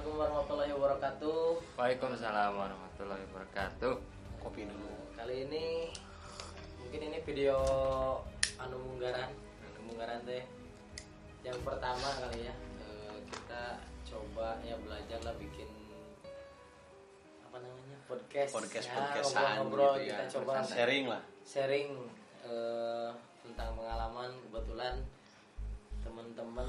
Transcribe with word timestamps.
Assalamualaikum 0.00 0.24
warahmatullahi 0.24 0.72
wabarakatuh. 0.80 1.40
Waalaikumsalam 1.76 2.52
warahmatullahi 2.56 3.22
wabarakatuh. 3.28 3.94
Kopi 4.40 4.64
dulu. 4.64 4.88
Kali 5.12 5.44
ini 5.44 5.92
mungkin 6.80 7.00
ini 7.04 7.18
video 7.20 7.56
anu 8.56 8.80
munggaran, 8.80 9.28
anu 9.60 9.80
munggaran 9.84 10.24
teh 10.24 10.40
yang 11.44 11.60
pertama 11.60 12.16
kali 12.16 12.48
ya. 12.48 12.54
Eh, 12.80 13.16
kita 13.28 13.76
coba 14.08 14.56
ya 14.64 14.80
belajar 14.80 15.20
lah 15.20 15.36
bikin 15.36 15.68
apa 17.44 17.60
namanya 17.60 18.00
podcast. 18.08 18.56
Podcast 18.56 18.86
Ya, 18.88 18.96
podcastan 18.96 19.36
ngobrol-ngobrol 19.60 19.92
gitu 20.00 20.08
ya. 20.08 20.16
kita 20.16 20.24
coba 20.40 20.52
Sharing 20.64 21.04
lah. 21.12 21.22
sharing 21.44 21.88
eh, 22.48 23.08
tentang 23.44 23.76
pengalaman 23.76 24.32
kebetulan 24.48 24.96
teman-teman 26.00 26.68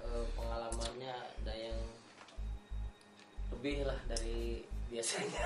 eh, 0.00 0.24
pengalamannya 0.32 1.12
ada 1.44 1.52
yang 1.52 1.76
lebih 3.60 3.84
lah 3.84 4.00
dari 4.08 4.64
biasanya 4.88 5.44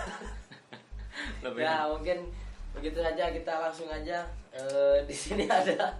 Lebih 1.44 1.66
ya 1.66 1.90
mungkin 1.90 2.30
begitu 2.70 3.02
saja 3.02 3.26
kita 3.28 3.52
langsung 3.60 3.90
aja 3.90 4.22
Eh, 4.54 5.02
di 5.02 5.10
sini 5.10 5.50
ada 5.66 5.98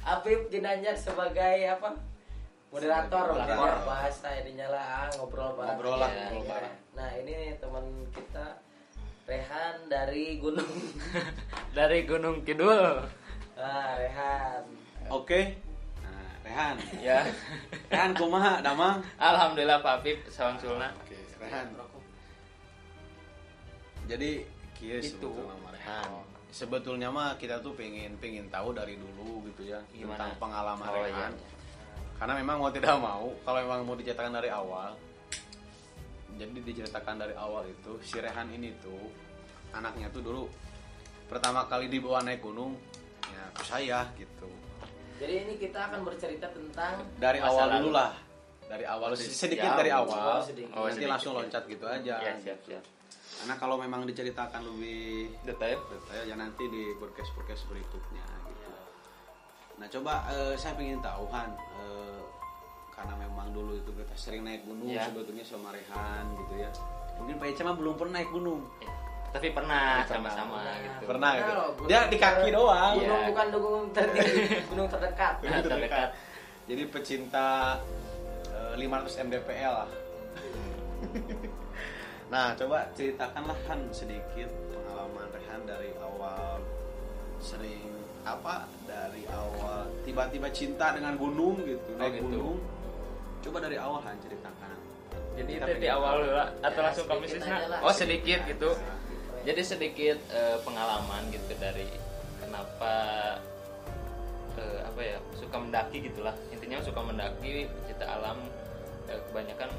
Apip 0.00 0.46
Ginanjar 0.46 0.94
sebagai 0.94 1.58
apa 1.66 1.90
moderator 2.70 3.34
Moderator. 3.34 3.50
mungkin 3.50 3.66
ya, 3.66 3.82
bahasa 3.82 4.28
ininya 4.38 4.66
lah 4.70 4.84
ah, 5.02 5.08
ngobrol 5.12 5.58
bareng 5.58 5.74
Ngobrol 5.74 5.98
lah, 5.98 6.06
Ya, 6.08 6.26
ngobrol 6.30 6.54
ya. 6.56 6.70
nah 6.94 7.10
ini 7.12 7.34
teman 7.58 7.82
kita 8.14 8.62
Rehan 9.26 9.90
dari 9.90 10.38
Gunung 10.38 10.70
dari 11.76 12.06
Gunung 12.06 12.46
Kidul. 12.46 13.02
ah 13.58 13.90
Rehan 13.98 14.62
Oke. 15.10 15.40
Nah, 15.42 15.67
Rehan. 16.58 16.76
Ya. 16.98 17.22
Rehan 17.94 18.10
kumaha 18.18 18.58
damang? 18.58 18.98
Alhamdulillah 19.14 19.78
Pak 19.78 20.02
Apip 20.02 20.18
salam 20.26 20.58
sulna. 20.58 20.90
Oke, 20.98 21.14
Rehan. 21.38 21.70
Jadi 24.10 24.42
kieu 24.74 24.98
Itu. 24.98 25.30
sebetulnya 25.30 25.70
Rehan. 25.70 26.10
Sebetulnya 26.50 27.08
mah 27.14 27.38
kita 27.38 27.62
tuh 27.62 27.78
pengen 27.78 28.18
pengen 28.18 28.50
tahu 28.50 28.74
dari 28.74 28.98
dulu 28.98 29.46
gitu 29.52 29.70
ya 29.70 29.78
Gimana? 29.94 30.18
tentang 30.26 30.34
pengalaman 30.42 30.86
Oh, 30.90 30.98
Rehan. 30.98 31.30
iya. 31.30 31.46
Karena 32.18 32.34
memang 32.34 32.56
mau 32.58 32.72
tidak 32.74 32.98
mau, 32.98 33.30
kalau 33.46 33.58
memang 33.62 33.80
mau 33.86 33.94
diceritakan 33.94 34.34
dari 34.34 34.50
awal, 34.50 34.90
jadi 36.34 36.58
diceritakan 36.58 37.22
dari 37.22 37.34
awal 37.38 37.62
itu 37.70 37.94
si 38.02 38.18
Rehan 38.18 38.50
ini 38.50 38.74
tuh 38.82 39.06
anaknya 39.70 40.10
tuh 40.10 40.26
dulu 40.26 40.50
pertama 41.30 41.62
kali 41.70 41.86
dibawa 41.86 42.18
naik 42.26 42.42
gunung 42.42 42.74
ya 43.30 43.44
ke 43.54 43.62
saya 43.62 44.02
gitu. 44.18 44.50
Jadi 45.18 45.34
ini 45.42 45.54
kita 45.56 45.78
akan 45.84 46.00
bercerita 46.02 46.46
tentang 46.48 47.02
Dari 47.16 47.38
awal 47.38 47.66
lalu. 47.68 47.78
dulu 47.80 47.90
lah. 47.92 48.12
Dari 48.64 48.84
awal 48.84 49.08
Sedikit 49.12 49.34
sedikit 49.34 49.64
jauh. 49.66 49.78
dari 49.78 49.90
awal. 49.90 50.36
Sedikit. 50.42 50.72
Oh, 50.72 50.84
nanti 50.84 50.94
sedikit, 50.94 51.10
langsung 51.10 51.32
ya. 51.32 51.38
loncat 51.40 51.62
gitu 51.66 51.84
aja. 51.84 52.14
Ya, 52.18 52.32
siap, 52.38 52.58
siap. 52.62 52.84
Karena 53.38 53.54
kalau 53.54 53.76
memang 53.76 54.02
diceritakan 54.02 54.60
lebih 54.66 55.30
Detail. 55.42 55.78
detail 55.80 56.22
ya 56.24 56.34
nanti 56.34 56.64
di 56.64 56.82
podcast 56.96 57.30
podcast 57.32 57.62
berikutnya 57.66 58.24
gitu. 58.44 58.70
Nah 59.76 59.86
coba 59.88 60.12
eh, 60.28 60.54
saya 60.54 60.74
ingin 60.76 60.98
tahu 60.98 61.24
Han 61.28 61.50
eh, 61.54 62.20
karena 62.90 63.14
memang 63.16 63.48
dulu 63.50 63.72
itu 63.74 63.90
kita 63.90 64.14
sering 64.14 64.42
naik 64.42 64.62
gunung 64.62 64.90
Ya. 64.90 65.06
sebetulnya 65.06 65.42
sama 65.42 65.70
Rehan 65.70 66.24
gitu 66.36 66.54
ya. 66.58 66.70
Mungkin 67.16 67.34
Pak 67.36 67.48
Ica 67.48 67.62
mah 67.62 67.74
belum 67.74 67.94
pernah 67.94 68.14
naik 68.16 68.30
gunung. 68.30 68.66
Eh, 68.78 68.90
Tapi 69.28 69.48
pernah 69.50 70.02
Pernah. 70.02 70.32
sama-sama 70.32 70.60
gitu. 70.78 71.04
Pernah 71.04 71.30
gitu. 71.34 71.44
gunung 71.46 71.86
Dia 71.86 72.00
di 72.06 72.16
kaki 72.16 72.40
ter- 72.42 72.54
doang. 72.54 72.92
Iya. 72.94 73.04
gunung 73.04 73.24
bukan 73.28 73.46
gunung 73.54 73.84
tertinggi 73.92 74.40
gunung 74.72 74.88
terdekat 74.88 75.34
Nah, 75.42 75.60
terdekat. 75.60 76.08
Jadi 76.64 76.82
pecinta 76.86 77.48
eh, 78.48 78.74
500 78.74 79.24
mdpl 79.24 79.74
lah. 79.74 79.90
nah, 82.28 82.52
coba 82.54 82.88
ceritakanlah 82.92 83.58
Han 83.66 83.80
sedikit 83.90 84.48
pengalaman 84.68 85.26
Rehan 85.30 85.60
dari 85.64 85.90
awal 85.98 86.60
sering 87.38 87.88
apa 88.22 88.66
dari 88.84 89.24
awal 89.26 89.88
tiba-tiba 90.02 90.48
cinta 90.50 90.92
dengan 90.92 91.16
gunung 91.16 91.56
gitu, 91.62 91.88
Oh, 91.90 91.98
naik 91.98 92.18
gitu. 92.18 92.24
gunung. 92.26 92.56
Coba 93.40 93.58
dari 93.62 93.76
awal 93.76 94.00
Han 94.02 94.16
ceritakan. 94.18 94.76
Jadi 95.38 95.50
Kita 95.54 95.66
itu 95.66 95.78
di 95.78 95.88
awal 95.88 96.12
dulu 96.18 96.34
atau 96.34 96.66
Ya, 96.74 96.82
langsung 96.82 97.06
ke 97.06 97.14
lah. 97.38 97.78
Oh 97.80 97.94
sedikit 97.94 98.40
gitu. 98.44 98.70
Nah, 98.74 98.96
Jadi 99.48 99.64
sedikit 99.64 100.20
eh, 100.28 100.60
pengalaman 100.60 101.32
gitu 101.32 101.56
dari 101.56 101.88
kenapa 102.36 102.92
eh, 104.60 104.80
apa 104.84 105.00
ya 105.00 105.16
suka 105.40 105.56
mendaki 105.56 106.04
gitulah. 106.04 106.36
Intinya 106.52 106.84
suka 106.84 107.00
mendaki 107.00 107.64
pecinta 107.64 108.12
alam 108.12 108.44
eh, 109.08 109.16
kebanyakan 109.32 109.72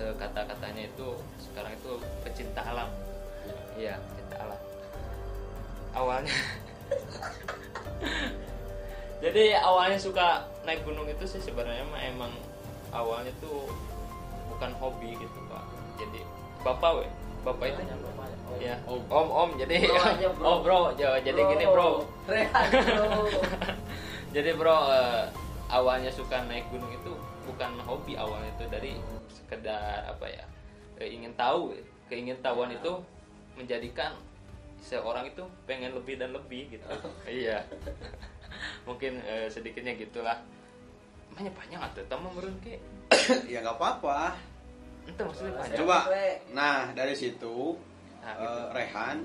eh, 0.00 0.12
kata-katanya 0.16 0.88
itu 0.88 1.20
sekarang 1.36 1.76
itu 1.76 2.00
pecinta 2.24 2.64
alam. 2.64 2.88
Iya 3.76 4.00
pecinta 4.08 4.36
alam. 4.40 4.60
Awalnya 5.92 6.32
jadi 9.28 9.60
awalnya 9.68 10.00
suka 10.00 10.48
naik 10.64 10.80
gunung 10.88 11.04
itu 11.04 11.28
sih 11.28 11.44
sebenarnya 11.44 11.84
emang 12.08 12.32
awalnya 12.88 13.36
tuh 13.44 13.68
bukan 14.48 14.72
hobi 14.80 15.12
gitu 15.12 15.38
pak. 15.52 15.64
Jadi 16.00 16.24
bapak 16.64 17.04
we 17.04 17.27
bapak 17.48 17.66
itu. 17.72 17.82
Oh, 18.48 18.56
ya 18.58 18.74
Om. 18.84 19.00
om 19.08 19.28
om. 19.28 19.50
Jadi 19.56 19.74
Bro 19.84 19.96
aja, 20.00 20.28
bro. 20.36 20.44
oh 20.44 20.56
bro. 20.60 20.80
Ja- 20.96 21.20
jadi 21.20 21.40
gini 21.40 21.64
bro. 21.68 22.04
Bro. 22.26 22.40
Jadi 24.36 24.50
bro 24.52 24.76
eh, 24.92 25.24
awalnya 25.72 26.12
suka 26.12 26.44
naik 26.44 26.68
gunung 26.68 26.92
itu 26.92 27.12
bukan 27.48 27.72
hobi 27.84 28.12
awalnya 28.16 28.52
itu. 28.56 28.64
Dari 28.68 28.92
sekedar 29.32 30.04
apa 30.04 30.26
ya 30.28 30.44
ingin 31.00 31.32
tahu 31.32 31.72
keingintahuan 32.10 32.74
itu 32.74 32.92
menjadikan 33.56 34.12
seorang 34.78 35.26
itu 35.26 35.42
pengen 35.64 35.96
lebih 35.96 36.20
dan 36.20 36.36
lebih 36.36 36.68
gitu. 36.72 36.84
Iya. 37.28 37.64
Mungkin 38.84 39.20
eh, 39.24 39.48
sedikitnya 39.48 39.96
gitulah. 39.96 40.40
Banyak 41.36 41.52
banyak 41.52 41.80
atau? 41.80 42.02
Tamu 42.08 42.28
merun 42.32 42.56
ke 42.60 42.76
ya 43.48 43.60
nggak 43.64 43.76
apa-apa. 43.76 44.36
Itu 45.08 45.20
maksudnya 45.20 45.52
banyak 45.56 45.76
Coba. 45.76 45.98
Nah, 46.52 46.78
dari 46.92 47.14
situ 47.14 47.56
Nah, 48.18 48.34
eh, 48.34 48.38
gitu. 48.38 48.60
Rehan 48.72 49.18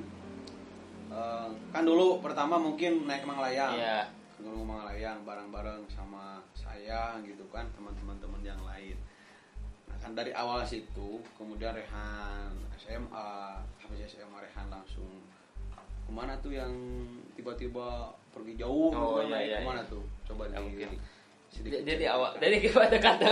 eh, 1.10 1.48
kan 1.70 1.84
dulu 1.84 2.18
pertama 2.20 2.56
mungkin 2.56 3.04
naik 3.04 3.24
Manglayang. 3.24 3.76
iya 3.76 4.08
Gunung 4.36 4.64
Manglayang 4.66 5.24
bareng-bareng 5.24 5.88
sama 5.88 6.40
saya 6.54 7.16
gitu 7.22 7.44
kan 7.48 7.68
teman-teman 7.74 8.16
teman 8.18 8.42
yang 8.42 8.60
lain. 8.62 8.96
Nah 9.86 9.98
kan 9.98 10.12
dari 10.12 10.32
awal 10.32 10.64
situ 10.64 11.20
kemudian 11.34 11.72
Rehan 11.72 12.52
SMA 12.76 13.30
habis 13.78 14.08
SMA 14.10 14.38
Rehan 14.38 14.68
langsung 14.68 15.08
ke 16.04 16.12
mana 16.12 16.36
tuh 16.38 16.52
yang 16.52 16.72
tiba-tiba 17.34 18.12
pergi 18.30 18.54
jauh 18.58 18.92
Oh, 18.92 19.20
gitu, 19.20 19.32
iya, 19.32 19.40
iya, 19.40 19.58
ke 19.60 19.66
mana 19.66 19.80
iya. 19.80 19.88
tuh 19.90 20.04
coba 20.26 20.44
Ya, 20.46 20.60
di 20.60 20.64
mungkin. 20.66 20.90
sedikit 21.48 21.80
jadi 21.82 22.06
awal 22.10 22.36
dari 22.38 22.60
gimana 22.60 22.98
kata 23.06 23.30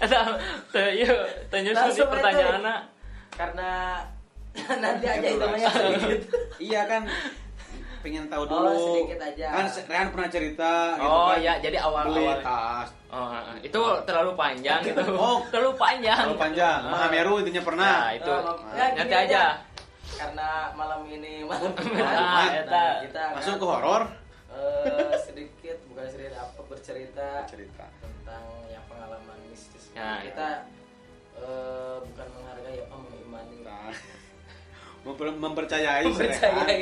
ada 0.00 0.18
te- 0.66 0.94
iya 0.94 1.10
tanya 1.46 1.70
Langsung 1.72 1.96
di 1.98 2.12
pertanyaan 2.12 2.62
karena 3.30 3.70
nanti 4.82 5.04
aja 5.06 5.20
Ya, 5.20 5.30
itu 5.30 5.46
banyak 5.46 5.72
sedikit 5.72 6.20
iya 6.58 6.80
kan. 6.84 7.02
Pengen 8.00 8.26
tahu 8.26 8.42
Oh, 8.42 8.64
dulu. 8.64 8.72
sedikit 8.96 9.20
aja. 9.22 9.46
kan 9.52 9.64
Rehan 9.86 10.08
pernah 10.08 10.28
cerita 10.28 10.72
gitu 10.96 11.04
oh 11.06 11.28
kan, 11.30 11.36
ya 11.38 11.52
jadi 11.60 11.76
awal 11.78 12.04
beli 12.08 12.24
awal 12.24 12.38
tas. 12.40 12.88
Oh 13.06 13.28
itu 13.60 13.80
terlalu 14.02 14.32
panjang 14.34 14.80
gitu. 14.82 15.02
Oh. 15.20 15.44
terlalu 15.48 15.72
panjang. 15.76 16.16
Terlalu 16.18 16.40
panjang. 16.40 16.78
Ah. 16.80 16.90
Mahameru 16.90 17.32
intinya 17.38 17.62
pernah. 17.62 17.92
Nah 18.00 18.10
itu. 18.10 18.32
Oh, 18.32 18.56
ya, 18.72 18.84
nanti 18.90 19.04
gini 19.06 19.22
aja. 19.22 19.44
karena 20.10 20.48
malam 20.74 21.00
ini 21.06 21.44
malam 21.44 21.70
Ah, 21.76 21.80
Jumat, 21.80 22.50
eta. 22.58 22.68
nah, 22.68 22.92
kita 23.00 23.20
akan, 23.22 23.34
masuk 23.36 23.54
ke 23.54 23.64
horor 23.64 24.02
eh, 24.50 25.14
sedikit 25.22 25.76
bukan 25.86 26.04
sedikit 26.08 26.34
apa 26.36 26.60
bercerita. 26.66 27.28
Cerita 27.46 27.84
tentang 27.84 27.99
yang 27.99 27.99
pengalaman 27.99 27.99
mistis 30.00 30.16
Ya, 30.16 30.24
kita 30.26 30.48
eh, 31.36 31.96
bukan 32.00 32.26
menghargai 32.30 32.78
apa 32.80 32.96
mengimani 32.98 33.56
Nah, 33.60 33.92
memper- 35.04 35.38
mempercayai 35.38 36.04
mempercayai 36.04 36.56
Rehan. 36.56 36.80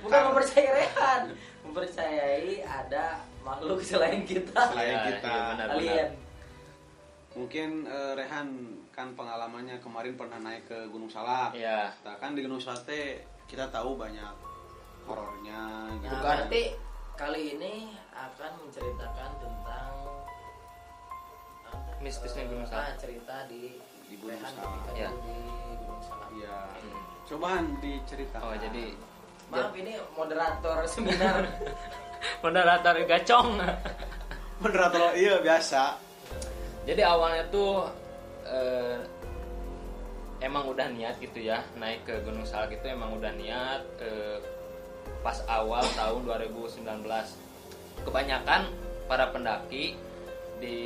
bukan 0.00 0.12
Kan- 0.12 0.26
mempercayai 0.28 0.70
Rehan 0.72 1.22
mempercayai 1.62 2.50
ada 2.60 3.04
makhluk 3.40 3.78
selain 3.80 4.22
kita 4.22 4.54
Selain 4.68 4.92
Ya, 4.92 5.02
kita. 5.08 5.26
iya, 5.28 5.42
benar, 5.48 5.66
alien 5.70 6.10
benar. 6.10 6.20
Mungkin 7.32 7.70
eh, 7.84 8.12
Rehan 8.12 8.48
kan 8.92 9.08
pengalamannya 9.12 9.80
kemarin 9.80 10.14
pernah 10.14 10.36
naik 10.38 10.68
ke 10.68 10.78
Gunung 10.86 11.08
Salak. 11.08 11.56
Iya. 11.56 11.88
Nah, 12.04 12.14
kan 12.16 12.36
di 12.36 12.44
Gunung 12.44 12.60
Salak 12.60 12.84
kita 13.48 13.64
tahu 13.68 13.96
banyak 13.96 14.34
horornya 15.02 15.60
gitu. 15.96 16.08
Nah, 16.08 16.20
kan. 16.20 16.44
berarti 16.44 16.62
kali 17.14 17.56
ini 17.56 17.74
akan 18.10 18.52
menceritakan 18.58 19.30
tentang 19.38 19.61
Mistisnya 22.02 22.44
Gunung 22.50 22.66
Salak. 22.66 22.84
ah, 22.84 22.94
cerita 22.98 23.34
di 23.46 23.78
Di 24.10 24.14
Gunung 24.18 24.42
Salak. 24.42 24.92
Ya. 24.98 25.08
di 25.08 25.36
Gunung 25.78 26.02
Salak. 26.02 26.28
Iya. 26.34 26.56
Hmm. 26.66 27.00
Cobaan 27.30 27.64
diceritakan. 27.78 28.42
oh 28.44 28.56
jadi 28.58 28.84
Maaf 29.52 29.72
ini 29.76 29.94
moderator 30.16 30.78
seminar. 30.88 31.44
moderator 32.44 32.94
gacong 33.04 33.48
moderator 34.62 35.12
iya 35.18 35.42
biasa. 35.42 35.98
jadi 36.86 37.02
awalnya 37.06 37.44
tuh 37.50 37.86
eh, 38.46 38.98
emang 40.42 40.66
udah 40.70 40.86
niat 40.90 41.18
gitu 41.22 41.38
ya 41.42 41.62
naik 41.78 42.02
ke 42.06 42.14
Gunung 42.26 42.46
Salak 42.46 42.74
itu 42.74 42.86
emang 42.90 43.14
udah 43.18 43.30
niat 43.34 43.82
eh, 44.02 44.38
pas 45.22 45.38
awal 45.46 45.82
tahun 45.94 46.26
2019 46.26 46.82
kebanyakan 48.02 48.66
para 49.06 49.30
pendaki 49.30 49.94
di 50.58 50.78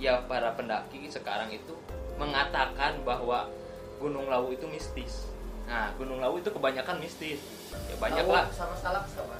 ya 0.00 0.24
para 0.24 0.56
pendaki 0.56 1.04
sekarang 1.12 1.52
itu 1.52 1.76
mengatakan 2.16 3.04
bahwa 3.04 3.46
Gunung 4.00 4.32
Lawu 4.32 4.56
itu 4.56 4.64
mistis. 4.64 5.28
Nah 5.68 5.92
Gunung 6.00 6.24
Lawu 6.24 6.40
itu 6.40 6.48
kebanyakan 6.48 6.96
mistis. 6.98 7.38
Ya 7.92 7.96
banyak 8.00 8.24
Lawu 8.24 8.32
lah. 8.32 8.48
sama 8.48 8.72
salak 8.80 9.04
sama? 9.12 9.36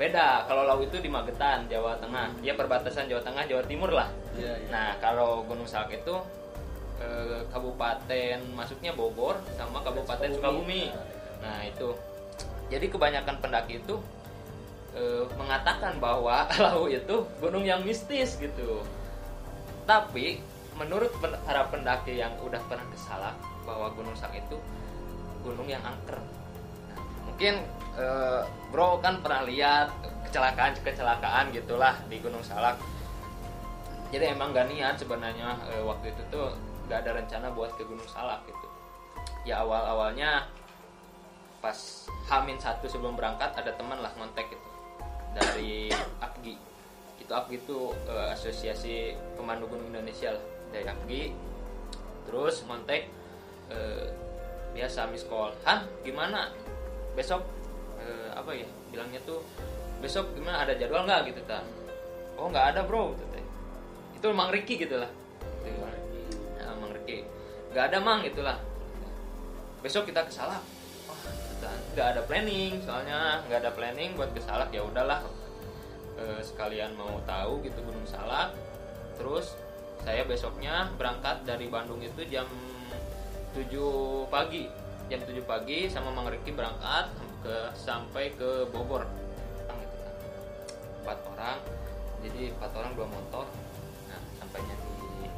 Beda. 0.00 0.48
Kalau 0.48 0.64
Lawu 0.64 0.88
itu 0.88 0.96
di 1.02 1.12
Magetan 1.12 1.68
Jawa 1.68 2.00
Tengah. 2.00 2.32
Ya 2.40 2.56
perbatasan 2.56 3.10
Jawa 3.10 3.20
Tengah 3.20 3.44
Jawa 3.44 3.62
Timur 3.68 3.92
lah. 3.92 4.08
Iya, 4.38 4.54
iya. 4.64 4.68
Nah, 4.70 4.88
kalau 5.02 5.42
Gunung 5.42 5.66
Salak 5.66 5.90
itu 5.90 6.14
eh, 7.02 7.42
kabupaten 7.50 8.38
masuknya 8.54 8.94
Bogor 8.94 9.42
sama 9.58 9.82
kabupaten 9.82 10.30
Sukabumi. 10.32 10.94
Nah, 11.42 11.66
itu. 11.66 11.98
Jadi 12.70 12.86
kebanyakan 12.86 13.42
pendaki 13.42 13.82
itu 13.82 13.98
eh, 14.94 15.26
mengatakan 15.34 15.98
bahwa 15.98 16.46
Lawu 16.62 16.86
itu 16.86 17.26
gunung 17.42 17.66
yang 17.66 17.82
mistis 17.82 18.38
gitu. 18.38 18.86
Tapi 19.88 20.36
menurut 20.76 21.08
para 21.18 21.64
pendaki 21.72 22.20
yang 22.20 22.36
udah 22.44 22.60
pernah 22.68 22.84
ke 22.92 22.98
Salak 23.00 23.40
bahwa 23.64 23.88
Gunung 23.96 24.12
Salak 24.12 24.44
itu 24.44 24.60
gunung 25.40 25.64
yang 25.64 25.80
angker. 25.80 26.20
Nah, 26.92 27.00
mungkin 27.24 27.64
eh, 27.96 28.42
Bro 28.68 29.00
kan 29.00 29.24
pernah 29.24 29.48
lihat 29.48 29.88
kecelakaan-kecelakaan 30.28 31.56
gitulah 31.56 31.96
di 32.12 32.20
Gunung 32.20 32.44
Salak. 32.44 32.76
Jadi 34.12 34.28
emang 34.28 34.52
gak 34.52 34.68
niat 34.68 35.00
sebenarnya 35.00 35.56
eh, 35.72 35.80
waktu 35.80 36.12
itu 36.12 36.22
tuh 36.28 36.52
gak 36.92 37.08
ada 37.08 37.24
rencana 37.24 37.48
buat 37.56 37.72
ke 37.80 37.88
Gunung 37.88 38.06
Salak 38.12 38.44
gitu. 38.44 38.68
Ya 39.48 39.64
awal 39.64 39.88
awalnya 39.88 40.52
pas 41.64 42.04
Hamin 42.28 42.60
satu 42.60 42.86
sebelum 42.86 43.16
berangkat 43.16 43.56
ada 43.56 43.72
teman 43.72 43.98
lah 44.04 44.12
ngontek 44.20 44.52
gitu 44.52 44.68
dari 45.34 45.90
APGI 46.22 46.68
itu 47.28 47.36
APGI 47.36 47.56
itu 47.60 47.78
eh, 48.08 48.28
asosiasi 48.32 48.94
pemandu 49.36 49.68
gunung 49.68 49.92
Indonesia 49.92 50.32
lah 50.32 50.44
dari 50.72 50.88
APGI 50.88 51.24
terus 52.24 52.64
ngontek 52.64 53.04
eh, 53.68 54.08
biasa 54.72 55.12
miss 55.12 55.28
call 55.28 55.52
Han 55.68 55.84
gimana? 56.00 56.48
Besok 57.12 57.44
eh, 58.00 58.32
apa 58.32 58.56
ya 58.56 58.64
bilangnya 58.88 59.20
tuh 59.28 59.44
besok 60.00 60.32
gimana 60.32 60.64
ada 60.64 60.72
jadwal 60.72 61.04
nggak? 61.04 61.28
Gitu 61.28 61.44
kan 61.44 61.68
oh 62.40 62.48
nggak 62.48 62.72
ada 62.72 62.80
bro 62.88 63.12
gitu 63.12 63.24
teh. 63.36 63.44
Itu 64.16 64.32
Mang 64.32 64.48
Riki 64.48 64.80
gitu 64.80 64.96
lah. 64.96 65.10
Gitu. 65.66 65.78
Ya, 66.56 66.72
Mang 66.80 66.96
Riki. 66.96 67.28
Nggak 67.76 67.84
ada 67.92 67.98
Mang 68.00 68.24
itulah 68.24 68.56
besok 69.84 70.08
kita 70.08 70.24
ke 70.24 70.32
Salak. 70.32 70.64
Wah 71.04 71.20
kita 71.28 71.70
nggak 71.92 72.08
ada 72.16 72.20
planning 72.24 72.80
soalnya 72.80 73.44
nggak 73.44 73.68
ada 73.68 73.70
planning 73.76 74.16
buat 74.16 74.32
ke 74.32 74.40
Salak 74.40 74.72
ya 74.72 74.80
udahlah 74.80 75.20
Eh, 76.18 76.42
sekalian 76.42 76.98
mau 76.98 77.22
tahu 77.22 77.62
gitu 77.62 77.78
Gunung 77.86 78.02
Salak. 78.02 78.50
Terus 79.14 79.54
saya 80.02 80.26
besoknya 80.26 80.90
berangkat 80.98 81.46
dari 81.46 81.70
Bandung 81.70 82.02
itu 82.02 82.26
jam 82.26 82.46
7 83.54 84.26
pagi. 84.26 84.66
Jam 85.06 85.22
7 85.22 85.38
pagi 85.46 85.86
sama 85.86 86.10
Mang 86.10 86.26
Riki 86.26 86.50
berangkat 86.50 87.14
ke 87.46 87.70
sampai 87.78 88.34
ke 88.34 88.66
Bogor. 88.74 89.06
Gitu 89.06 89.96
kan. 90.02 90.14
empat 91.06 91.18
orang. 91.38 91.58
Jadi 92.26 92.50
empat 92.50 92.70
orang 92.74 92.92
dua 92.98 93.06
motor. 93.06 93.46
Nah 94.10 94.20
sampainya 94.42 94.74
di 94.74 95.30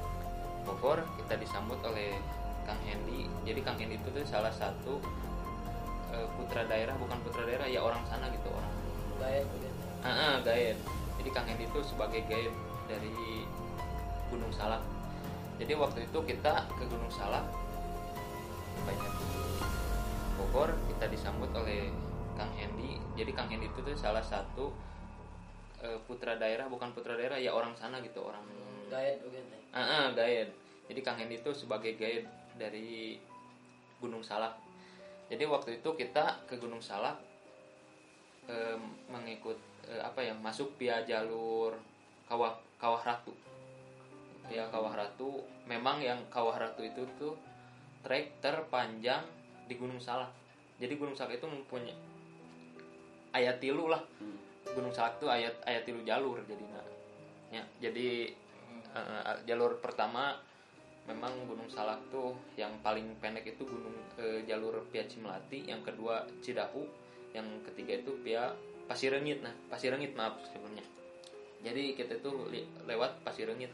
Bogor 0.64 1.04
kita 1.20 1.36
disambut 1.36 1.76
oleh 1.84 2.16
Kang 2.64 2.80
Hendy 2.86 3.26
jadi 3.42 3.60
Kang 3.64 3.80
Hendy 3.80 3.96
itu 3.98 4.08
tuh 4.12 4.22
salah 4.28 4.52
satu 4.52 5.00
eh, 6.12 6.28
putra 6.38 6.62
daerah 6.68 6.92
bukan 7.00 7.18
putra 7.24 7.42
daerah 7.48 7.66
ya 7.66 7.80
orang 7.82 8.04
sana 8.06 8.28
gitu 8.30 8.52
orang 8.52 8.70
Ah, 10.00 10.08
ah, 10.08 10.34
guide. 10.40 10.80
Jadi 11.20 11.28
Kang 11.28 11.44
Hendy 11.44 11.68
itu 11.68 11.80
sebagai 11.84 12.24
guide 12.24 12.56
dari 12.88 13.44
Gunung 14.32 14.48
Salak. 14.48 14.80
Jadi 15.60 15.76
waktu 15.76 16.08
itu 16.08 16.18
kita 16.24 16.64
ke 16.72 16.84
Gunung 16.88 17.12
Salak 17.12 17.44
banyak 18.80 19.12
Bogor 20.40 20.72
kita 20.88 21.04
disambut 21.12 21.52
oleh 21.52 21.92
Kang 22.32 22.48
Hendy. 22.56 22.96
Jadi 23.12 23.36
Kang 23.36 23.52
Hendy 23.52 23.68
itu 23.68 23.84
tuh 23.84 23.92
salah 23.92 24.24
satu 24.24 24.72
eh, 25.84 26.00
putra 26.08 26.40
daerah 26.40 26.64
bukan 26.72 26.96
putra 26.96 27.12
daerah 27.12 27.36
ya 27.36 27.52
orang 27.52 27.76
sana 27.76 28.00
gitu 28.00 28.24
orang 28.24 28.40
begitu. 28.48 28.64
Ah, 29.76 30.08
guide. 30.16 30.50
Jadi 30.88 31.00
Kang 31.04 31.20
Hendy 31.20 31.44
itu 31.44 31.52
sebagai 31.52 32.00
guide 32.00 32.24
dari 32.56 33.20
Gunung 34.00 34.24
Salak. 34.24 34.56
Jadi 35.28 35.44
waktu 35.44 35.84
itu 35.84 35.92
kita 35.92 36.48
ke 36.48 36.56
Gunung 36.56 36.80
Salak 36.80 37.20
em, 38.50 38.82
mengikut 39.06 39.69
eh, 39.88 40.02
apa 40.02 40.20
ya 40.20 40.34
masuk 40.36 40.76
via 40.76 41.00
jalur 41.06 41.76
kawah 42.28 42.58
kawah 42.76 43.00
ratu. 43.00 43.32
Ya 44.50 44.66
kawah 44.68 44.92
ratu. 44.92 45.46
Memang 45.64 46.02
yang 46.02 46.18
kawah 46.28 46.58
ratu 46.58 46.82
itu 46.82 47.06
tuh 47.16 47.38
trek 48.02 48.42
terpanjang 48.42 49.22
di 49.70 49.78
Gunung 49.78 50.02
Salak. 50.02 50.34
Jadi 50.82 50.98
Gunung 50.98 51.14
Salak 51.14 51.38
itu 51.38 51.46
mempunyai 51.46 51.94
ayat 53.30 53.62
tilu 53.62 53.86
lah. 53.86 54.02
Gunung 54.74 54.90
Salak 54.90 55.22
tuh 55.22 55.30
ayat 55.30 55.54
ayat 55.64 55.86
tilu 55.86 56.02
jalur 56.02 56.42
jadi 56.44 56.70
ya 57.50 57.62
jadi 57.82 58.30
eh, 58.94 59.36
jalur 59.44 59.82
pertama 59.82 60.38
memang 61.10 61.34
Gunung 61.50 61.66
Salak 61.66 61.98
tuh 62.14 62.38
yang 62.54 62.70
paling 62.80 63.18
pendek 63.18 63.58
itu 63.58 63.66
gunung 63.66 63.98
eh, 64.16 64.46
jalur 64.46 64.86
Pia 64.94 65.04
Cimelati 65.10 65.66
yang 65.66 65.82
kedua 65.82 66.24
Cidahu 66.40 66.86
yang 67.34 67.46
ketiga 67.66 67.98
itu 67.98 68.14
Pia 68.90 68.98
Pasirengit 68.98 69.38
nah 69.38 69.54
Pasirengit 69.70 70.18
maaf 70.18 70.42
sebelumnya. 70.50 70.82
Jadi 71.62 71.94
kita 71.94 72.18
li- 72.50 72.66
lewat 72.90 73.22
Pasirengit 73.22 73.70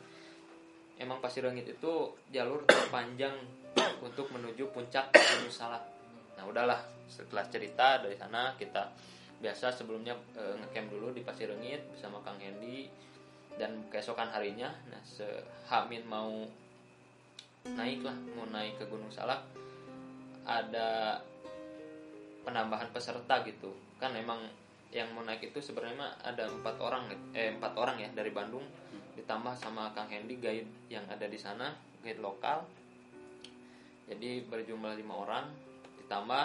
emang 1.01 1.25
Pasirengit 1.25 1.65
itu 1.65 2.13
jalur 2.29 2.61
terpanjang 2.69 3.33
untuk 4.07 4.29
menuju 4.29 4.69
puncak 4.77 5.09
Gunung 5.17 5.49
Salak. 5.49 5.89
Nah 6.37 6.45
udahlah 6.45 6.85
setelah 7.09 7.49
cerita 7.49 8.05
dari 8.05 8.13
sana 8.21 8.53
kita 8.61 8.93
biasa 9.41 9.73
sebelumnya 9.73 10.13
eh, 10.37 10.53
ngecamp 10.61 10.93
dulu 10.93 11.09
di 11.17 11.25
Pasirengit 11.25 11.97
bersama 11.97 12.21
Kang 12.21 12.37
Hendy 12.37 12.85
dan 13.57 13.89
keesokan 13.89 14.29
harinya. 14.29 14.69
Nah 14.93 15.01
sehamin 15.01 16.05
mau 16.05 16.45
naik 17.65 18.05
lah 18.05 18.17
mau 18.37 18.45
naik 18.53 18.77
ke 18.77 18.85
Gunung 18.85 19.09
Salak 19.09 19.41
ada 20.45 21.25
penambahan 22.45 22.93
peserta 22.93 23.41
gitu. 23.49 23.73
Kan 23.97 24.13
emang 24.13 24.45
yang 24.95 25.11
mau 25.13 25.23
naik 25.27 25.51
itu 25.51 25.59
sebenarnya 25.59 26.19
ada 26.23 26.47
empat 26.47 26.77
orang 26.79 27.11
eh 27.35 27.55
empat 27.55 27.73
orang 27.79 27.97
ya 28.01 28.09
dari 28.15 28.31
Bandung. 28.31 28.65
Ditambah 29.17 29.57
sama 29.59 29.91
Kang 29.97 30.11
Hendy 30.13 30.39
guide 30.39 30.69
yang 30.93 31.05
ada 31.09 31.27
di 31.27 31.39
sana 31.39 31.75
guide 32.05 32.23
lokal. 32.23 32.63
Jadi 34.07 34.47
berjumlah 34.47 34.95
lima 34.95 35.15
orang 35.27 35.45
ditambah 36.05 36.45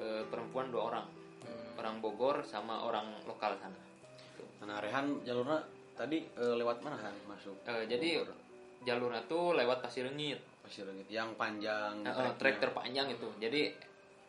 eh, 0.00 0.22
perempuan 0.28 0.68
dua 0.68 0.82
orang. 0.92 1.06
Orang 1.80 2.04
Bogor 2.04 2.44
sama 2.44 2.84
orang 2.84 3.08
lokal 3.24 3.56
sana. 3.56 3.80
Nah, 4.62 4.78
Rehan 4.78 5.24
jalurnya 5.26 5.58
tadi 5.96 6.22
eh, 6.22 6.54
lewat 6.54 6.84
mana 6.84 7.00
Han 7.00 7.16
masuk? 7.26 7.56
Eh, 7.66 7.88
jadi 7.88 8.22
jalurnya 8.86 9.24
tuh 9.26 9.56
lewat 9.56 9.82
Pasirengit 9.82 10.38
Pasir 10.62 10.86
Rengit 10.86 11.10
yang 11.10 11.34
panjang 11.34 12.06
eh, 12.06 12.32
trek 12.38 12.62
terpanjang 12.62 13.10
itu. 13.10 13.28
Jadi 13.42 13.74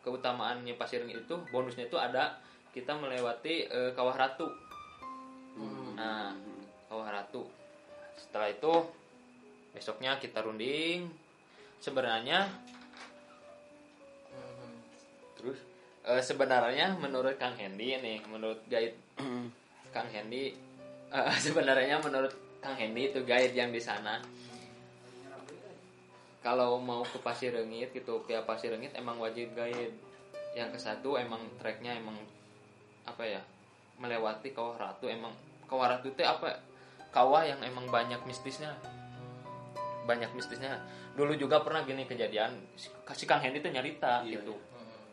keutamaannya 0.02 0.74
Pasir 0.76 1.06
Rengit 1.06 1.24
itu 1.24 1.36
bonusnya 1.54 1.86
itu 1.88 1.96
ada 1.96 2.42
kita 2.74 2.98
melewati 2.98 3.70
eh, 3.70 3.92
Kawah 3.94 4.18
Ratu. 4.18 4.50
Nah, 5.94 6.34
Kawah 6.90 7.10
Ratu. 7.14 7.46
Setelah 8.18 8.50
itu 8.50 8.74
besoknya 9.78 10.18
kita 10.18 10.42
runding. 10.42 11.08
Sebenarnya 11.78 12.50
terus 15.38 15.60
eh, 16.08 16.24
sebenarnya 16.24 16.98
menurut 16.98 17.38
Kang 17.38 17.54
Hendy 17.54 17.94
nih, 18.02 18.20
menurut 18.26 18.66
guide 18.66 18.98
Kang 19.96 20.10
Hendy 20.10 20.58
eh, 21.14 21.38
sebenarnya 21.46 22.02
menurut 22.02 22.34
Kang 22.58 22.74
Hendy 22.74 23.14
itu 23.14 23.22
guide 23.22 23.54
yang 23.54 23.70
di 23.70 23.80
sana 23.84 24.18
kalau 26.44 26.76
mau 26.76 27.08
ke 27.08 27.20
Pasir 27.24 27.56
Rengit 27.56 27.96
gitu 27.96 28.20
pihak 28.28 28.44
Pasir 28.44 28.76
Rengit 28.76 28.92
emang 29.00 29.16
wajib 29.22 29.56
guide 29.56 29.96
yang 30.54 30.70
ke 30.70 30.80
satu 30.80 31.16
emang 31.16 31.40
treknya 31.58 31.96
emang 31.96 32.20
apa 33.04 33.24
ya 33.24 33.42
melewati 34.00 34.52
kawah 34.56 34.76
ratu. 34.80 35.08
Emang 35.08 35.32
kawah 35.68 35.96
ratu 35.98 36.10
itu 36.12 36.24
apa 36.24 36.60
kawah 37.14 37.44
yang 37.46 37.60
emang 37.64 37.88
banyak 37.88 38.20
mistisnya. 38.26 38.74
Banyak 40.04 40.36
mistisnya. 40.36 40.82
Dulu 41.14 41.38
juga 41.38 41.62
pernah 41.62 41.86
gini 41.86 42.04
kejadian 42.10 42.58
si 42.76 42.90
si 43.16 43.24
Kang 43.30 43.40
Hendy 43.40 43.62
tuh 43.62 43.70
nyarita 43.70 44.26
Iya, 44.26 44.42
gitu. 44.42 44.58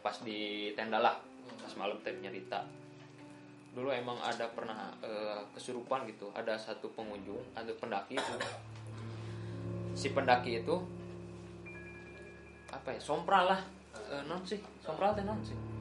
pas 0.00 0.16
di 0.24 0.72
tenda 0.72 0.96
lah 0.96 1.20
pas 1.60 1.72
malam 1.76 2.00
teh 2.00 2.10
nyarita. 2.16 2.64
Dulu 3.70 3.92
emang 3.94 4.18
ada 4.18 4.48
pernah 4.50 4.90
eh, 5.04 5.44
kesurupan 5.54 6.08
gitu. 6.10 6.32
Ada 6.34 6.58
satu 6.58 6.90
pengunjung 6.96 7.38
ada 7.54 7.70
pendaki 7.76 8.16
itu. 8.18 8.34
Si 9.94 10.10
pendaki 10.10 10.64
itu 10.64 10.74
apa 12.70 12.94
ya 12.96 13.00
sompral 13.02 13.44
lah. 13.54 13.60
Eh, 14.10 14.22
non 14.26 14.42
sih? 14.42 14.58
Sompral 14.82 15.14
teh 15.14 15.22
non 15.22 15.38
sih? 15.44 15.54
Ya, 15.54 15.79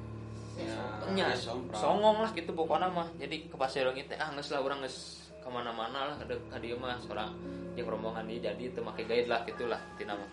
nya 1.10 1.34
ya, 1.34 1.38
sompral. 1.38 1.80
songong 1.80 2.18
lah 2.22 2.32
gitu 2.38 2.52
pokoknya 2.54 2.88
mah. 2.92 3.08
Jadi 3.18 3.50
ke 3.50 3.56
pasir 3.58 3.88
itu 3.96 4.14
ah 4.20 4.30
nges 4.36 4.54
lah 4.54 4.62
orang 4.62 4.86
nges 4.86 5.28
ke 5.40 5.48
mana-mana 5.50 6.14
lah 6.14 6.16
ada 6.20 6.36
dia 6.60 6.76
mah 6.76 7.00
seorang 7.02 7.32
yang 7.74 7.88
rombongan 7.88 8.28
dia 8.28 8.52
jadi 8.52 8.70
itu 8.70 8.80
make 8.84 9.08
guide 9.08 9.26
lah 9.32 9.42
gitulah 9.48 9.82
tina 9.98 10.14
mah. 10.14 10.30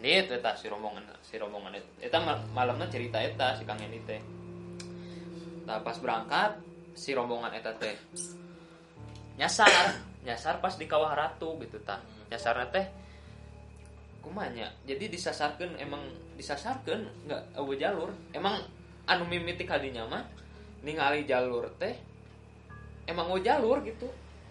Ini 0.00 0.24
itu 0.26 0.32
eta 0.36 0.56
si 0.56 0.66
rombongan 0.68 1.04
si 1.20 1.36
rombongan 1.36 1.76
itu 1.76 1.90
eta 2.00 2.18
mal- 2.20 2.48
malamnya 2.56 2.88
cerita 2.88 3.20
eta 3.20 3.56
si 3.56 3.64
kang 3.68 3.80
ini 3.80 4.00
teh. 4.04 4.20
Nah 5.64 5.80
pas 5.80 5.96
berangkat 5.96 6.60
si 6.96 7.12
rombongan 7.12 7.52
eta 7.56 7.72
teh 7.76 7.96
nyasar 9.40 9.96
nyasar 10.26 10.60
pas 10.60 10.76
di 10.76 10.84
kawah 10.84 11.16
ratu 11.16 11.56
gitu 11.64 11.80
tah 11.80 12.00
nyasarnya 12.28 12.68
teh 12.68 12.86
kumanya 14.20 14.68
jadi 14.84 15.08
disasarkan 15.08 15.80
emang 15.80 16.04
disasarkan 16.36 17.08
nggak 17.28 17.42
jalur. 17.80 18.12
Emang 18.36 18.60
anu 19.04 19.24
mimiti 19.24 19.62
kadinya 19.62 20.04
mah 20.04 20.24
ningali 20.80 21.24
jalur 21.24 21.68
teh 21.76 21.94
emang 23.04 23.26
mau 23.26 23.38
jalur 23.38 23.80
gitu 23.80 24.08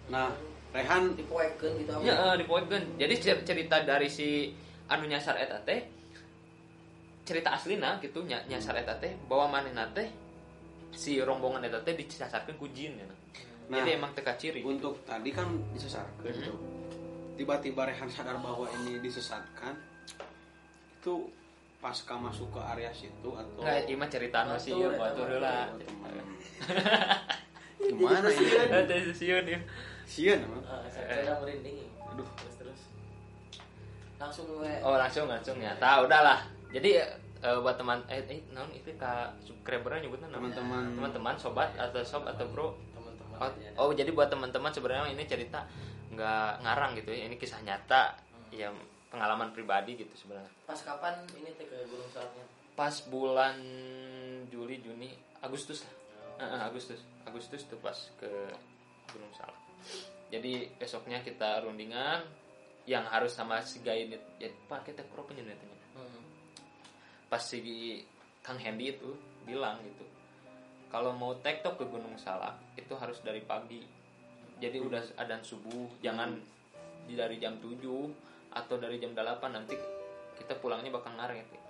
Nah, 0.09 0.33
Rehan 0.69 1.13
dipoekeun 1.13 1.73
gitu 1.79 1.91
ya 2.01 2.13
eh, 2.13 2.35
dipoekeun. 2.37 2.97
jadi 2.97 3.13
cer- 3.15 3.43
cerita 3.43 3.81
dari 3.81 4.07
si 4.07 4.53
anu 4.87 5.05
nyasar 5.05 5.37
eta 5.37 5.57
teh 5.59 5.85
cerita 7.21 7.53
aslina 7.53 7.97
gitu 7.99 8.21
nya- 8.23 8.41
nyasar 8.43 8.73
eta 8.75 8.93
teh 8.95 9.13
bahwa 9.23 9.49
manehna 9.51 9.85
teh 9.87 10.09
si 10.91 11.17
rombongan 11.19 11.61
eta 11.63 11.77
teh 11.79 11.93
disasarkeun 11.93 12.57
ku 12.57 12.65
jin 12.67 12.97
ya. 12.97 13.05
Nah, 13.69 13.77
jadi 13.77 13.95
emang 13.95 14.09
teka 14.11 14.33
ciri 14.33 14.61
untuk 14.63 14.97
tadi 15.03 15.29
kan 15.29 15.45
disesatkan 15.69 16.25
Mhm. 16.27 16.41
tuh. 16.43 16.57
Tiba-tiba 17.35 17.85
Rehan 17.85 18.09
sadar 18.09 18.35
bahwa 18.35 18.65
ini 18.75 18.97
disesatkan. 18.97 19.77
Itu 20.97 21.29
pasca 21.79 22.13
masuk 22.19 22.51
ke 22.51 22.59
area 22.59 22.91
situ 22.91 23.29
atau 23.31 23.63
Nggak, 23.63 23.87
ieu 23.87 23.95
mah 23.95 24.09
cerita 24.11 24.37
anu 24.43 24.59
sih 24.59 24.75
ya. 24.79 24.91
Oh, 24.91 24.99
teman. 25.79 26.19
Gimana 27.79 28.27
ini? 28.27 29.15
Sieun 29.15 29.45
ieu. 29.47 29.59
Sian 30.03 30.43
emang. 30.43 30.59
Ah, 30.67 30.83
saya 30.91 31.39
merinding. 31.39 31.87
Aduh. 32.03 32.27
Terus 32.35 32.55
terus. 32.59 32.81
Langsung 34.19 34.45
we. 34.59 34.73
Oh 34.83 34.99
langsung 34.99 35.31
langsung 35.31 35.55
ya. 35.61 35.71
Tahu 35.79 36.09
udahlah. 36.09 36.43
Jadi 36.75 36.99
eh, 36.99 37.57
buat 37.63 37.79
teman 37.79 38.03
eh, 38.11 38.19
eh 38.27 38.41
non 38.51 38.67
itu 38.75 38.91
kak 38.99 39.31
subscribernya 39.39 40.03
nyebutnya 40.03 40.27
namanya 40.27 40.59
Teman-teman. 40.59 40.83
teman-teman 40.99 41.35
sobat 41.39 41.71
atau 41.79 42.03
sob 42.03 42.27
atau 42.27 42.43
bro 42.51 42.75
teman-teman 42.91 43.37
oh, 43.39 43.47
aja. 43.47 43.69
oh, 43.79 43.91
jadi 43.95 44.11
buat 44.11 44.27
teman-teman 44.27 44.67
sebenarnya 44.75 45.07
ini 45.15 45.23
cerita 45.23 45.63
nggak 46.11 46.51
ngarang 46.67 46.99
gitu 46.99 47.15
ya 47.15 47.31
ini 47.31 47.39
kisah 47.39 47.63
nyata 47.63 48.11
ya 48.51 48.67
pengalaman 49.09 49.49
pribadi 49.49 49.97
gitu 49.97 50.13
sebenarnya. 50.15 50.49
Pas 50.65 50.79
kapan 50.79 51.17
ini 51.35 51.49
ke 51.57 51.65
Gunung 51.89 52.09
Salaknya? 52.13 52.45
pas 52.73 52.95
bulan 53.11 53.59
Juli 54.47 54.79
Juni 54.79 55.11
Agustus 55.43 55.83
lah. 55.83 55.93
Eh, 56.39 56.47
eh, 56.47 56.61
Agustus. 56.63 56.99
Agustus 57.27 57.67
tuh 57.67 57.75
pas 57.83 57.97
ke 58.15 58.31
Gunung 59.11 59.33
Salak. 59.35 59.59
Jadi 60.31 60.69
besoknya 60.77 61.19
kita 61.19 61.59
rundingan 61.59 62.23
yang 62.87 63.03
harus 63.09 63.35
sama 63.35 63.59
si 63.61 63.83
guide 63.83 64.17
ya 64.39 64.49
pak 64.65 64.87
kita 64.87 65.03
pro 65.05 65.21
penyedotannya 65.23 65.77
Hmm. 65.89 66.21
pas 67.27 67.41
si 67.43 67.59
Kang 68.39 68.55
Hendy 68.55 68.93
itu 68.95 69.09
bilang 69.43 69.81
gitu 69.83 70.05
kalau 70.87 71.11
mau 71.11 71.35
tektok 71.35 71.81
ke 71.81 71.85
Gunung 71.85 72.15
Salak 72.15 72.55
itu 72.73 72.93
harus 72.95 73.19
dari 73.19 73.41
pagi. 73.43 73.83
Jadi 74.59 74.77
udah 74.79 75.03
adan 75.17 75.43
subuh 75.43 75.99
jangan 75.99 76.39
di 77.05 77.13
dari 77.13 77.35
jam 77.37 77.59
7 77.59 77.75
atau 78.51 78.75
dari 78.75 78.97
jam 78.97 79.11
8 79.11 79.25
nanti 79.49 79.75
kita 80.35 80.55
pulangnya 80.55 80.89
bakal 80.89 81.13
ngaret 81.13 81.45
gitu. 81.45 81.67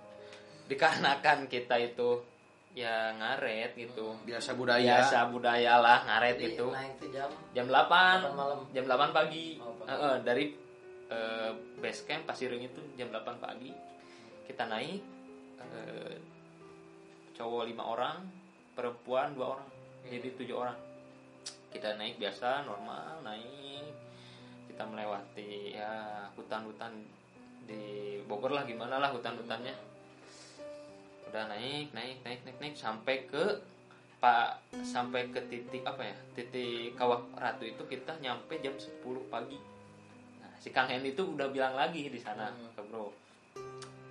dikarenakan 0.66 1.38
kita 1.46 1.76
itu 1.76 2.22
ya 2.70 3.10
ngaret 3.12 3.74
gitu 3.74 4.14
Biasa 4.22 4.54
budaya. 4.54 5.02
biasa 5.02 5.18
budaya 5.28 5.74
lah 5.76 5.98
ngaret 6.04 6.36
Jadi 6.36 6.54
itu 6.54 6.66
naik 6.68 6.92
tuh 6.96 7.08
jam 7.10 7.30
jam 7.50 7.66
8 7.66 8.30
8 8.30 8.30
malam. 8.32 8.58
jam 8.70 8.84
8 8.84 9.10
pagi 9.10 9.58
Oh, 9.58 9.74
pagi. 9.76 9.90
Eh, 9.90 9.98
eh, 9.98 10.16
dari 10.22 10.44
eh, 11.08 11.50
base 11.76 12.02
camp 12.04 12.22
Pasireng 12.24 12.62
itu 12.62 12.80
jam 12.94 13.08
8 13.08 13.26
pagi 13.36 13.74
kita 14.46 14.64
naik 14.64 15.02
eh, 15.58 16.14
cowok 17.32 17.62
lima 17.66 17.84
orang 17.84 18.16
perempuan 18.70 19.34
dua 19.34 19.56
orang 19.56 19.68
jadi 20.06 20.28
tujuh 20.32 20.54
orang 20.54 20.78
kita 21.70 21.94
naik 21.94 22.16
biasa 22.16 22.62
normal 22.62 23.18
naik 23.20 23.90
kita 24.80 24.96
melewati 24.96 25.76
ya 25.76 26.24
hutan-hutan 26.40 27.04
di 27.68 28.16
Bogor 28.24 28.56
lah 28.56 28.64
gimana 28.64 28.96
lah 28.96 29.12
hutan-hutannya. 29.12 29.76
Udah 31.28 31.52
naik 31.52 31.92
naik 31.92 32.24
naik 32.24 32.40
naik 32.48 32.56
naik 32.56 32.72
sampai 32.80 33.28
ke 33.28 33.60
pak 34.24 34.56
sampai 34.80 35.28
ke 35.28 35.36
titik 35.52 35.84
apa 35.84 36.00
ya 36.00 36.16
titik 36.32 36.96
kawah 36.96 37.20
ratu 37.36 37.68
itu 37.68 37.84
kita 37.84 38.16
nyampe 38.24 38.56
jam 38.64 38.72
10 38.72 39.04
pagi. 39.28 39.60
Nah 40.40 40.48
si 40.56 40.72
Kang 40.72 40.88
Hendy 40.88 41.12
itu 41.12 41.28
udah 41.28 41.52
bilang 41.52 41.76
lagi 41.76 42.08
di 42.08 42.16
sana 42.16 42.48
Hmm. 42.48 42.72
ke 42.72 42.80
bro. 42.80 43.12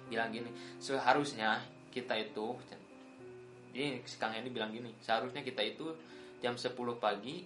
Bilang 0.05 0.29
gini 0.29 0.53
seharusnya 0.77 1.65
kita 1.89 2.13
itu 2.13 2.53
ini 3.73 4.05
si 4.05 4.21
Kang 4.21 4.37
Hendy 4.37 4.53
bilang 4.53 4.69
gini 4.69 4.93
seharusnya 5.01 5.41
kita 5.41 5.65
itu 5.65 5.97
jam 6.45 6.53
10 6.53 6.77
pagi 7.01 7.41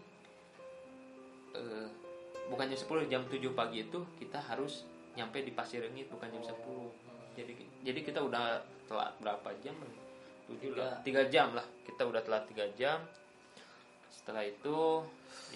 eh, 1.56 2.03
bukan 2.54 2.70
jam 2.70 2.80
10 2.80 3.10
jam 3.10 3.22
7 3.26 3.58
pagi 3.58 3.90
itu 3.90 4.00
kita 4.22 4.38
harus 4.38 4.86
nyampe 5.18 5.42
di 5.42 5.50
Pasir 5.50 5.82
Rengit 5.82 6.06
bukan 6.14 6.30
jam 6.30 6.54
10 6.54 7.04
jadi 7.34 7.54
jadi 7.82 8.00
kita 8.06 8.20
udah 8.22 8.62
telat 8.86 9.14
berapa 9.18 9.50
jam? 9.66 9.76
Lah. 10.78 11.02
Tiga 11.02 11.26
jam 11.34 11.58
lah. 11.58 11.66
Kita 11.82 12.06
udah 12.06 12.22
telat 12.22 12.46
tiga 12.46 12.66
jam. 12.78 13.02
Setelah 14.14 14.46
itu 14.46 15.02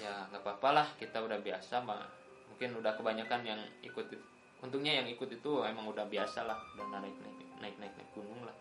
ya 0.01 0.25
nggak 0.33 0.41
apa-apa 0.41 0.69
lah. 0.73 0.87
Kita 0.97 1.21
udah 1.21 1.37
biasa 1.37 1.85
mah 1.85 2.01
mungkin 2.49 2.81
udah 2.81 2.97
kebanyakan 2.97 3.45
yang 3.45 3.61
ikut 3.85 4.09
untungnya 4.57 4.97
yang 4.97 5.07
ikut 5.13 5.29
itu 5.29 5.61
emang 5.61 5.85
udah 5.93 6.09
biasa 6.09 6.49
lah. 6.49 6.57
Udah 6.73 6.97
naik 6.97 7.13
naik 7.21 7.37
naik 7.61 7.75
naik, 7.77 7.93
naik 7.93 8.09
gunung 8.17 8.41
lah. 8.41 8.55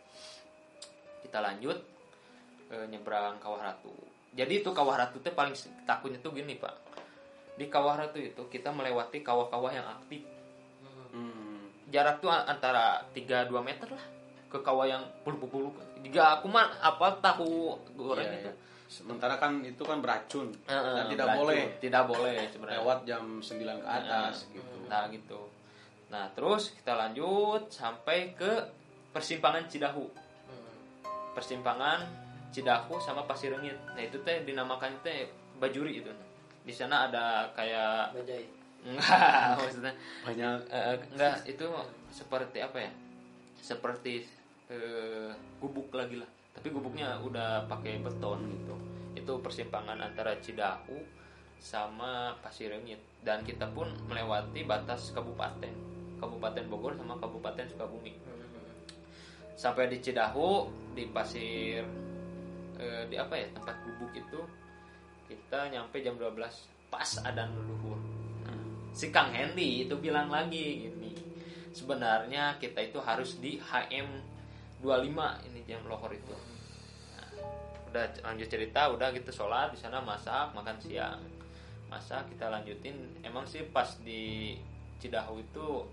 Kita 1.25 1.41
lanjut 1.41 1.79
eh, 2.69 2.87
nyebrang 2.93 3.41
kawah 3.41 3.73
ratu. 3.73 3.97
Jadi 4.37 4.61
itu 4.61 4.69
kawah 4.77 5.01
ratu 5.01 5.17
teh 5.25 5.33
paling 5.33 5.57
takutnya 5.89 6.21
tuh 6.21 6.37
gini 6.37 6.61
pak 6.61 6.86
di 7.57 7.67
kawah 7.67 7.97
ratu 7.97 8.17
itu 8.17 8.43
kita 8.47 8.69
melewati 8.69 9.21
kawah-kawah 9.21 9.71
yang 9.71 9.89
aktif. 9.91 10.23
Hmm. 11.09 11.73
jarak 11.87 12.19
tuh 12.19 12.29
antara 12.29 13.01
3-2 13.11 13.49
meter 13.63 13.89
lah 13.89 14.05
ke 14.47 14.59
kawah 14.59 14.85
yang 14.85 15.01
puluh-puluh 15.23 15.73
jika 16.01 16.37
aku 16.37 16.47
mah 16.47 16.69
apa 16.79 17.09
tahu 17.19 17.73
goreng 17.95 18.27
Iya, 18.27 18.39
itu. 18.39 18.47
iya. 18.47 18.55
Sementara 18.87 19.35
kan 19.35 19.59
itu 19.61 19.81
kan 19.81 19.99
beracun 19.99 20.53
Eh, 20.63 20.71
eh, 20.71 20.95
dan 20.95 21.05
tidak 21.09 21.27
beracun. 21.27 21.41
boleh. 21.43 21.63
Tidak 21.81 22.03
boleh 22.05 22.37
sebenarnya. 22.47 22.79
Lewat 22.79 22.99
jam 23.03 23.25
9 23.41 23.81
ke 23.81 23.89
atas 23.89 24.35
gitu. 24.49 24.77
nah 24.87 25.03
gitu. 25.09 25.41
Nah 26.07 26.25
terus 26.31 26.71
kita 26.73 26.93
lanjut 26.95 27.67
sampai 27.67 28.31
ke 28.33 28.53
persimpangan 29.11 29.67
Cidahu. 29.67 30.07
Persimpangan 31.33 32.07
Cidahu 32.49 32.97
sama 32.99 33.25
Pasir 33.25 33.51
Rengit. 33.51 33.77
Nah 33.89 34.01
itu 34.01 34.17
teh 34.23 34.43
dinamakan 34.43 34.93
teh 35.01 35.27
Bajuri 35.57 35.99
itu 35.99 36.13
di 36.67 36.75
sana 36.75 37.07
ada 37.07 37.47
kayak 37.55 38.11
Bajai. 38.11 38.45
enggak 38.83 39.55
maksudnya. 39.63 39.95
Banyak. 40.27 40.59
Eh, 40.67 40.97
enggak 41.15 41.35
itu 41.47 41.67
seperti 42.11 42.59
apa 42.59 42.79
ya? 42.83 42.91
Seperti 43.63 44.27
eh, 44.67 45.31
gubuk 45.63 45.95
lagi 45.95 46.19
lah. 46.19 46.27
Tapi 46.59 46.75
gubuknya 46.75 47.23
udah 47.23 47.71
pakai 47.71 48.03
beton 48.03 48.43
gitu. 48.51 48.75
Itu 49.15 49.39
persimpangan 49.39 50.03
antara 50.03 50.35
Cidahu 50.43 50.99
sama 51.63 52.35
Pasirengit 52.43 53.01
dan 53.23 53.47
kita 53.47 53.71
pun 53.71 53.87
melewati 54.11 54.67
batas 54.67 55.15
kabupaten. 55.15 55.71
Kabupaten 56.19 56.65
Bogor 56.67 56.99
sama 56.99 57.15
kabupaten 57.23 57.65
Sukabumi. 57.71 58.19
Sampai 59.55 59.87
di 59.89 60.03
Cidahu 60.03 60.69
di 60.99 61.09
pasir 61.15 61.87
eh, 62.77 63.05
di 63.07 63.17
apa 63.17 63.39
ya 63.39 63.47
tempat 63.55 63.77
gubuk 63.87 64.13
itu 64.17 64.41
kita 65.27 65.71
nyampe 65.71 66.01
jam 66.01 66.15
12 66.15 66.33
pas 66.91 67.11
adan 67.27 67.51
leluhur 67.53 67.99
nah, 68.47 68.57
si 68.95 69.11
Kang 69.11 69.35
Hendy 69.35 69.85
itu 69.87 69.95
bilang 69.99 70.31
lagi 70.31 70.87
gini 70.87 71.13
sebenarnya 71.77 72.57
kita 72.57 72.81
itu 72.81 72.97
harus 73.05 73.37
di 73.37 73.61
HM 73.61 74.37
25 74.81 75.49
ini 75.53 75.61
jam 75.69 75.85
lohor 75.85 76.09
itu. 76.13 76.33
Nah, 77.17 77.29
udah 77.93 78.05
lanjut 78.25 78.49
cerita 78.49 78.89
udah 78.89 79.13
gitu 79.13 79.29
sholat 79.29 79.77
di 79.77 79.79
sana 79.81 80.01
masak 80.01 80.57
makan 80.57 80.77
siang. 80.81 81.21
Masak 81.93 82.33
kita 82.33 82.49
lanjutin. 82.49 82.97
Emang 83.21 83.45
sih 83.45 83.65
pas 83.69 83.93
di 84.01 84.57
Cidahu 84.97 85.45
itu 85.45 85.85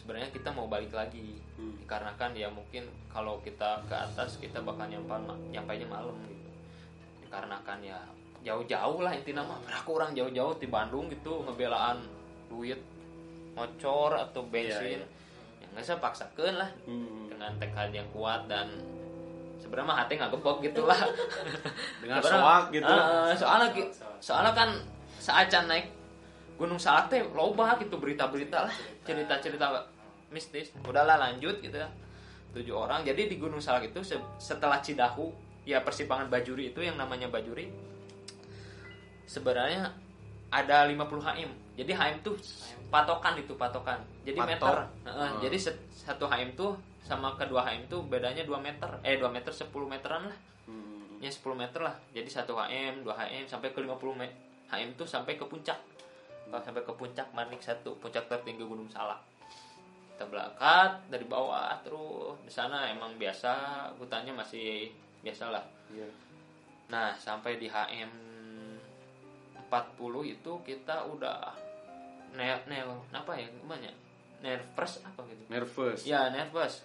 sebenarnya 0.00 0.32
kita 0.32 0.48
mau 0.56 0.64
balik 0.64 0.96
lagi. 0.96 1.36
Hmm. 1.60 1.76
dikarenakan 1.84 2.32
ya 2.32 2.48
mungkin 2.48 2.88
kalau 3.12 3.36
kita 3.44 3.84
ke 3.84 3.92
atas 3.92 4.40
kita 4.40 4.64
bakal 4.64 4.88
nyampe 4.88 5.12
nyampainya 5.52 5.84
malam 5.84 6.16
gitu 6.24 6.49
dikarenakan 7.30 7.78
ya 7.78 7.94
jauh-jauh 8.42 8.98
lah 9.06 9.14
intinya 9.14 9.46
mah. 9.46 9.62
Aku 9.70 9.94
orang 9.94 10.10
jauh-jauh 10.10 10.58
di 10.58 10.66
Bandung 10.66 11.06
gitu 11.06 11.46
ngebelaan 11.46 12.02
duit 12.50 12.82
ngocor 13.54 14.18
atau 14.18 14.42
bensin. 14.50 14.98
Iya, 14.98 15.06
ya 15.62 15.66
nggak 15.70 15.84
saya 15.86 15.98
paksakan 16.02 16.58
lah. 16.58 16.70
Hmm. 16.90 17.30
dengan 17.30 17.54
tekad 17.62 17.94
yang 17.94 18.04
kuat 18.10 18.50
dan 18.50 18.66
sebenarnya 19.62 19.86
mah 19.86 19.96
hati 20.02 20.18
nggak 20.18 20.34
gebok 20.34 20.58
gitu 20.60 20.82
lah. 20.84 20.98
Dengan 22.02 22.18
soak 22.20 22.64
gitu. 22.74 22.90
eh, 22.90 23.32
soalnya 23.38 23.68
soalnya 24.18 24.52
kan 24.52 24.70
seacan 25.22 25.70
naik 25.70 25.86
Gunung 26.58 26.76
Salak 26.76 27.08
teh 27.08 27.22
loba 27.32 27.78
gitu 27.78 27.96
berita-berita 27.96 28.66
lah 28.66 28.74
cerita-cerita 29.06 29.70
mistis. 30.28 30.74
Udahlah 30.82 31.16
lanjut 31.16 31.62
gitu 31.62 31.78
ya. 31.78 31.88
Tujuh 32.52 32.74
orang. 32.74 33.06
Jadi 33.06 33.30
di 33.30 33.36
Gunung 33.38 33.62
Salak 33.62 33.88
itu 33.88 34.02
se- 34.02 34.20
setelah 34.36 34.82
Cidahu 34.82 35.30
ya 35.62 35.80
persimpangan 35.80 36.28
Bajuri 36.28 36.70
itu 36.70 36.80
yang 36.80 36.96
namanya 36.96 37.28
Bajuri 37.28 37.68
sebenarnya 39.24 39.92
ada 40.50 40.84
50 40.84 40.98
HM 41.22 41.50
jadi 41.78 41.92
HM 41.96 42.20
tuh 42.20 42.36
patokan 42.92 43.38
itu 43.38 43.56
patokan. 43.56 44.02
Jadi 44.20 44.36
Patok. 44.36 44.50
meter 44.52 44.74
Heeh, 45.08 45.30
Hmm. 45.32 45.40
jadi 45.40 45.56
satu 45.88 46.28
HM 46.28 46.52
tuh 46.52 46.76
sama 47.00 47.32
kedua 47.38 47.64
HM 47.64 47.88
tuh 47.88 48.04
bedanya 48.04 48.44
2 48.44 48.60
meter. 48.60 49.00
Eh 49.00 49.16
2 49.16 49.32
meter 49.32 49.48
10 49.48 49.88
meteran 49.88 50.28
lah. 50.28 50.38
Hmm. 50.68 51.16
ya 51.22 51.32
10 51.32 51.56
meter 51.56 51.80
lah. 51.80 51.96
Jadi 52.12 52.28
1 52.28 52.52
HM 52.52 53.00
2 53.00 53.14
HM 53.14 53.44
sampai 53.48 53.72
ke 53.72 53.80
50 53.80 54.12
me- 54.12 54.36
HM 54.68 54.92
tuh 54.92 55.08
sampai 55.08 55.40
ke 55.40 55.44
puncak. 55.46 55.78
Kalau 56.50 56.60
sampai 56.60 56.82
ke 56.84 56.92
puncak 56.92 57.32
Manik 57.32 57.62
satu 57.62 57.96
puncak 57.96 58.28
tertinggi 58.28 58.60
Gunung 58.60 58.90
Salak. 58.90 59.24
Kita 60.12 60.28
berangkat 60.28 61.08
dari 61.08 61.24
bawah 61.24 61.80
terus. 61.80 62.36
Di 62.44 62.52
sana 62.52 62.90
emang 62.90 63.16
biasa 63.16 63.52
hutannya 63.96 64.36
masih 64.36 64.92
biasa 65.20 65.52
lah 65.52 65.64
Iya. 65.90 66.06
nah 66.90 67.14
sampai 67.18 67.58
di 67.58 67.66
HM 67.66 68.10
40 69.70 70.34
itu 70.34 70.52
kita 70.66 71.06
udah 71.06 71.54
ne 72.34 72.58
ne 72.66 72.78
apa 73.14 73.32
ya 73.38 73.46
gimana 73.46 73.86
ya? 73.86 73.94
nervous 74.40 75.04
apa 75.04 75.20
gitu? 75.28 75.42
Nervous. 75.52 76.00
ya 76.08 76.32
nervous. 76.32 76.82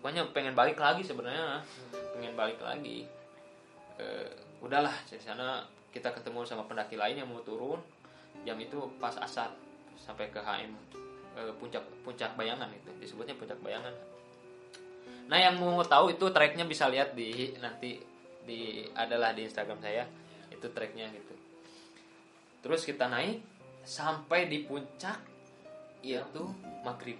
Pokoknya 0.00 0.24
pengen 0.32 0.56
balik 0.56 0.80
lagi 0.80 1.04
sebenarnya. 1.04 1.60
Pengen 2.16 2.32
balik 2.32 2.56
lagi. 2.64 3.04
Eh, 4.00 4.30
udahlah 4.64 4.92
dari 5.08 5.20
sana 5.20 5.64
kita 5.92 6.12
ketemu 6.12 6.44
sama 6.48 6.64
pendaki 6.64 6.96
lain 6.96 7.20
yang 7.20 7.28
mau 7.28 7.44
turun. 7.44 7.80
Jam 8.44 8.56
itu 8.60 8.78
pas 8.96 9.12
asar 9.20 9.52
sampai 9.96 10.28
ke 10.32 10.40
HM 10.40 10.72
puncak 11.60 11.84
puncak 12.00 12.32
bayangan 12.40 12.72
itu. 12.72 12.88
Disebutnya 12.96 13.36
puncak 13.36 13.60
bayangan 13.60 13.92
nah 15.26 15.38
yang 15.38 15.58
mau 15.58 15.82
tahu 15.82 16.14
itu 16.14 16.30
treknya 16.30 16.62
bisa 16.62 16.86
lihat 16.86 17.12
di 17.12 17.50
nanti 17.58 17.98
di 18.46 18.86
adalah 18.94 19.34
di 19.34 19.42
Instagram 19.42 19.82
saya. 19.82 20.06
Itu 20.50 20.70
treknya 20.70 21.10
gitu. 21.10 21.34
Terus 22.62 22.86
kita 22.86 23.10
naik 23.10 23.42
sampai 23.82 24.46
di 24.46 24.62
puncak 24.62 25.18
yaitu 26.02 26.42
maghrib. 26.86 27.18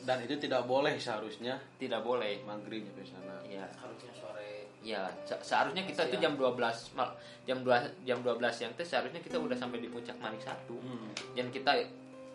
Dan 0.00 0.24
itu 0.24 0.38
tidak 0.40 0.64
boleh 0.64 0.96
seharusnya 0.96 1.60
tidak 1.76 2.00
boleh. 2.00 2.40
maghrib 2.48 2.86
nyampe 2.86 3.04
sana. 3.04 3.36
ya 3.44 3.66
harusnya 3.76 4.12
sore. 4.16 4.70
Ya 4.80 5.12
se- 5.28 5.44
seharusnya 5.44 5.84
kita 5.84 6.08
itu 6.08 6.16
jam 6.16 6.38
12 6.40 6.96
mal 6.96 7.12
jam 7.44 7.60
2 7.60 8.06
jam 8.08 8.18
12 8.24 8.40
siang 8.48 8.72
teh 8.78 8.86
seharusnya 8.86 9.20
kita 9.20 9.36
udah 9.36 9.52
sampai 9.58 9.82
di 9.82 9.92
puncak 9.92 10.16
manik 10.16 10.40
satu. 10.40 10.80
Hmm. 10.80 11.12
dan 11.36 11.52
kita 11.52 11.84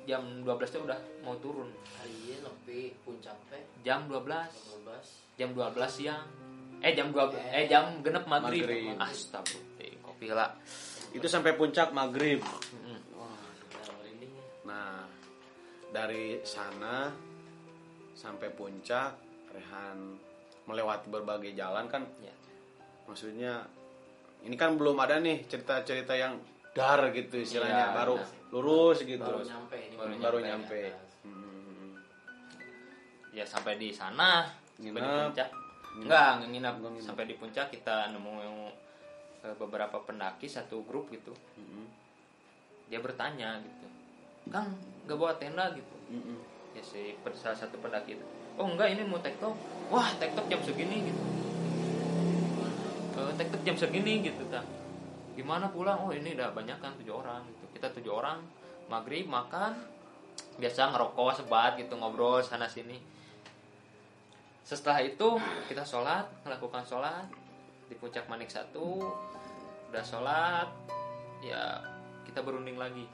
jam 0.05 0.23
12 0.41 0.69
teh 0.69 0.81
udah 0.81 0.99
mau 1.21 1.35
turun. 1.37 1.69
Hari 1.97 2.13
ini 2.13 2.35
lebih 2.39 2.83
puncak 3.01 3.37
teh 3.49 3.61
jam 3.81 4.05
12 4.05 4.21
jam 4.21 4.45
12 4.85 5.37
jam 5.37 5.49
12 5.51 5.89
siang. 5.89 6.25
Eh 6.79 6.93
jam 6.93 7.09
12 7.09 7.33
eh 7.51 7.65
jam 7.65 7.99
genep 8.01 8.25
maghrib, 8.25 8.61
Maghrib. 8.61 8.93
astagfirullah 9.01 10.01
kopi 10.05 10.25
lah. 10.29 10.53
Itu 11.11 11.25
sampai 11.25 11.57
puncak 11.57 11.89
maghrib. 11.91 12.39
Nah. 12.43 13.41
Nah, 14.65 15.05
dari 15.89 16.41
sana 16.41 17.09
sampai 18.13 18.49
puncak, 18.49 19.13
Rehan 19.53 20.17
melewati 20.65 21.07
berbagai 21.07 21.53
jalan 21.53 21.85
kan. 21.85 22.03
ya 22.19 22.33
Maksudnya 23.05 23.61
ini 24.41 24.57
kan 24.57 24.75
belum 24.75 24.97
ada 24.97 25.21
nih 25.21 25.45
cerita-cerita 25.45 26.17
yang 26.17 26.41
dar 26.75 27.13
gitu 27.13 27.39
istilahnya, 27.39 27.93
Iya, 27.93 27.95
baru 27.95 28.15
iya. 28.19 28.27
Lurus 28.55 29.03
gitu. 29.03 29.19
baru 29.19 29.43
nyampe 29.43 29.75
ini 29.77 29.95
Baru 29.95 30.11
Baru 30.15 30.37
di 30.39 30.47
nyampe. 30.47 30.79
atas. 30.87 31.11
Hmm. 31.21 31.91
ya 33.29 33.43
sampai 33.43 33.75
di 33.75 33.91
sana 33.91 34.47
sampai 34.73 34.79
di 34.79 34.95
Nginep. 34.95 35.27
puncak 35.27 35.49
Nginep. 35.51 36.01
enggak 36.01 36.29
nggak 36.33 36.49
nginep 36.49 36.73
Nggak 36.73 36.91
nginep. 36.93 37.05
sampai 37.05 37.23
di 37.25 37.35
puncak 37.35 37.67
kita 37.69 37.95
nemu 38.09 38.31
eh, 39.43 39.55
beberapa 39.55 39.97
pendaki 39.99 40.47
satu 40.47 40.81
grup 40.83 41.07
gitu 41.09 41.35
dia 42.85 42.99
bertanya 42.99 43.59
gitu 43.59 43.87
kang 44.47 44.71
nggak 45.03 45.15
bawa 45.15 45.35
tenda 45.35 45.67
gitu 45.71 45.95
ya 46.71 46.81
si 46.81 47.17
salah 47.33 47.57
satu 47.57 47.75
pendaki 47.77 48.13
itu 48.13 48.25
oh 48.55 48.65
enggak 48.65 48.87
ini 48.89 49.03
mau 49.03 49.17
tektok 49.17 49.51
wah 49.87 50.07
tektok 50.15 50.47
jam 50.47 50.61
segini 50.61 51.05
gitu 51.05 51.23
Eh, 53.15 53.31
tektok 53.33 53.63
jam 53.63 53.75
segini 53.75 54.19
gitu 54.21 54.43
ta 54.47 54.59
gimana 55.35 55.67
pulang 55.67 55.99
oh 56.07 56.11
ini 56.15 56.31
udah 56.33 56.55
banyak 56.55 56.79
kan 56.79 56.95
tujuh 56.97 57.11
orang 57.11 57.43
gitu. 57.51 57.65
Kita 57.75 57.91
tujuh 57.91 58.13
orang 58.15 58.39
maghrib 58.87 59.27
makan 59.27 59.75
biasa 60.55 60.95
ngerokok 60.95 61.43
sebat 61.43 61.75
gitu 61.75 61.99
ngobrol 61.99 62.39
sana 62.39 62.65
sini. 62.71 62.95
Setelah 64.65 65.03
itu 65.03 65.37
kita 65.69 65.83
sholat 65.85 66.25
melakukan 66.47 66.81
sholat 66.87 67.27
di 67.85 67.93
puncak 67.99 68.25
manik 68.31 68.49
satu. 68.49 69.11
Udah 69.91 70.01
sholat 70.01 70.71
ya 71.43 71.83
kita 72.25 72.41
berunding 72.41 72.79
lagi. 72.79 73.05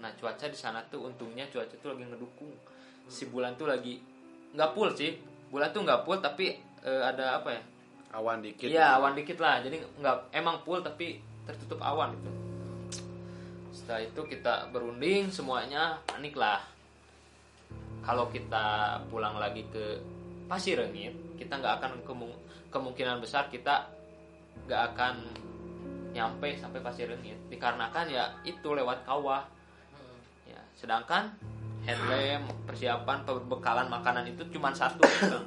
Nah 0.00 0.10
cuaca 0.16 0.48
di 0.48 0.58
sana 0.58 0.82
tuh 0.88 1.06
untungnya 1.06 1.46
cuaca 1.52 1.76
tuh 1.78 1.94
lagi 1.94 2.08
ngedukung. 2.08 2.56
Si 3.06 3.28
bulan 3.28 3.54
tuh 3.54 3.68
lagi 3.68 4.00
nggak 4.56 4.72
full 4.72 4.90
sih. 4.96 5.20
Bulan 5.52 5.70
tuh 5.70 5.84
nggak 5.84 6.02
full 6.08 6.18
tapi 6.18 6.56
eh, 6.82 7.02
ada 7.04 7.38
apa 7.44 7.52
ya? 7.52 7.62
Awan 8.16 8.40
dikit. 8.40 8.66
Iya 8.66 8.96
awan 8.96 9.12
dikit 9.12 9.36
lah. 9.36 9.60
Jadi 9.60 9.78
nggak 10.00 10.32
emang 10.32 10.64
full 10.64 10.80
tapi 10.80 11.27
tertutup 11.48 11.80
awan 11.80 12.12
gitu 12.12 12.30
setelah 13.72 14.04
itu 14.04 14.20
kita 14.28 14.68
berunding 14.68 15.32
semuanya 15.32 15.96
panik 16.04 16.36
lah 16.36 16.60
kalau 18.04 18.28
kita 18.28 19.00
pulang 19.08 19.40
lagi 19.40 19.64
ke 19.72 20.00
Pasirengit 20.48 21.12
kita 21.36 21.60
nggak 21.60 21.74
akan 21.80 21.92
kemu- 22.04 22.40
kemungkinan 22.68 23.20
besar 23.20 23.48
kita 23.48 23.88
nggak 24.64 24.82
akan 24.92 25.14
nyampe 26.12 26.56
sampai 26.56 26.80
Pasirengit 26.80 27.36
dikarenakan 27.52 28.08
ya 28.08 28.32
itu 28.44 28.68
lewat 28.72 29.04
kawah. 29.04 29.44
Hmm. 29.92 30.20
ya 30.48 30.60
sedangkan 30.72 31.32
handlem 31.84 32.48
persiapan 32.64 33.24
perbekalan 33.24 33.88
makanan 33.88 34.24
itu 34.28 34.44
cuma 34.52 34.72
satu 34.72 35.00
Bang. 35.32 35.46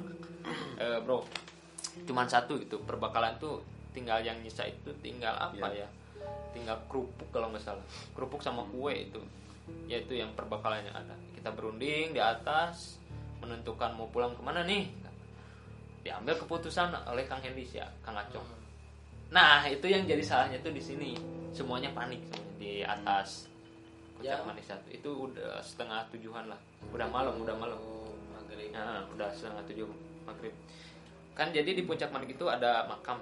Eh, 0.78 0.98
bro 1.02 1.22
cuma 2.06 2.26
satu 2.26 2.58
gitu. 2.58 2.82
Perbekalan 2.82 3.38
tuh 3.38 3.62
tinggal 3.92 4.20
yang 4.24 4.36
nyisa 4.40 4.68
itu 4.68 4.90
tinggal 5.00 5.36
apa 5.36 5.68
ya? 5.72 5.88
Tinggal 6.52 6.76
kerupuk 6.88 7.28
kalau 7.32 7.48
nggak 7.52 7.64
salah. 7.64 7.84
Kerupuk 8.12 8.40
sama 8.44 8.64
kue 8.68 9.08
itu. 9.08 9.20
Yaitu 9.88 10.18
yang 10.18 10.32
perbekalannya 10.36 10.92
ada. 10.92 11.16
Kita 11.36 11.54
berunding 11.54 12.12
di 12.12 12.20
atas 12.20 12.98
menentukan 13.40 13.94
mau 13.96 14.08
pulang 14.10 14.34
ke 14.36 14.42
mana 14.42 14.62
nih? 14.62 14.86
Diambil 16.02 16.34
keputusan 16.34 16.90
oleh 17.06 17.24
Kang 17.30 17.42
Hendi 17.42 17.62
ya 17.70 17.86
Kang 18.02 18.18
Acong. 18.18 18.44
Nah 19.32 19.64
itu 19.70 19.88
yang 19.88 20.04
jadi 20.04 20.20
salahnya 20.20 20.58
tuh 20.60 20.74
di 20.74 20.82
sini. 20.82 21.14
Semuanya 21.54 21.94
panik 21.94 22.20
semuanya 22.20 22.52
di 22.60 22.82
atas. 22.84 23.48
Puncak 24.18 24.38
Ya. 24.38 24.46
manis 24.46 24.66
satu. 24.70 24.86
Itu 24.92 25.10
udah 25.30 25.58
setengah 25.64 26.06
tujuhan 26.14 26.46
lah. 26.46 26.58
Udah 26.94 27.08
malam 27.10 27.34
udah 27.42 27.56
malam. 27.58 27.80
Maghrib. 28.30 28.70
Nah, 28.70 29.02
udah 29.10 29.28
setengah 29.34 29.62
tujuh 29.66 29.88
maghrib. 30.22 30.54
Kan 31.34 31.50
jadi 31.50 31.74
di 31.74 31.82
puncak 31.82 32.12
manik 32.14 32.38
itu 32.38 32.46
ada 32.46 32.86
makam. 32.86 33.18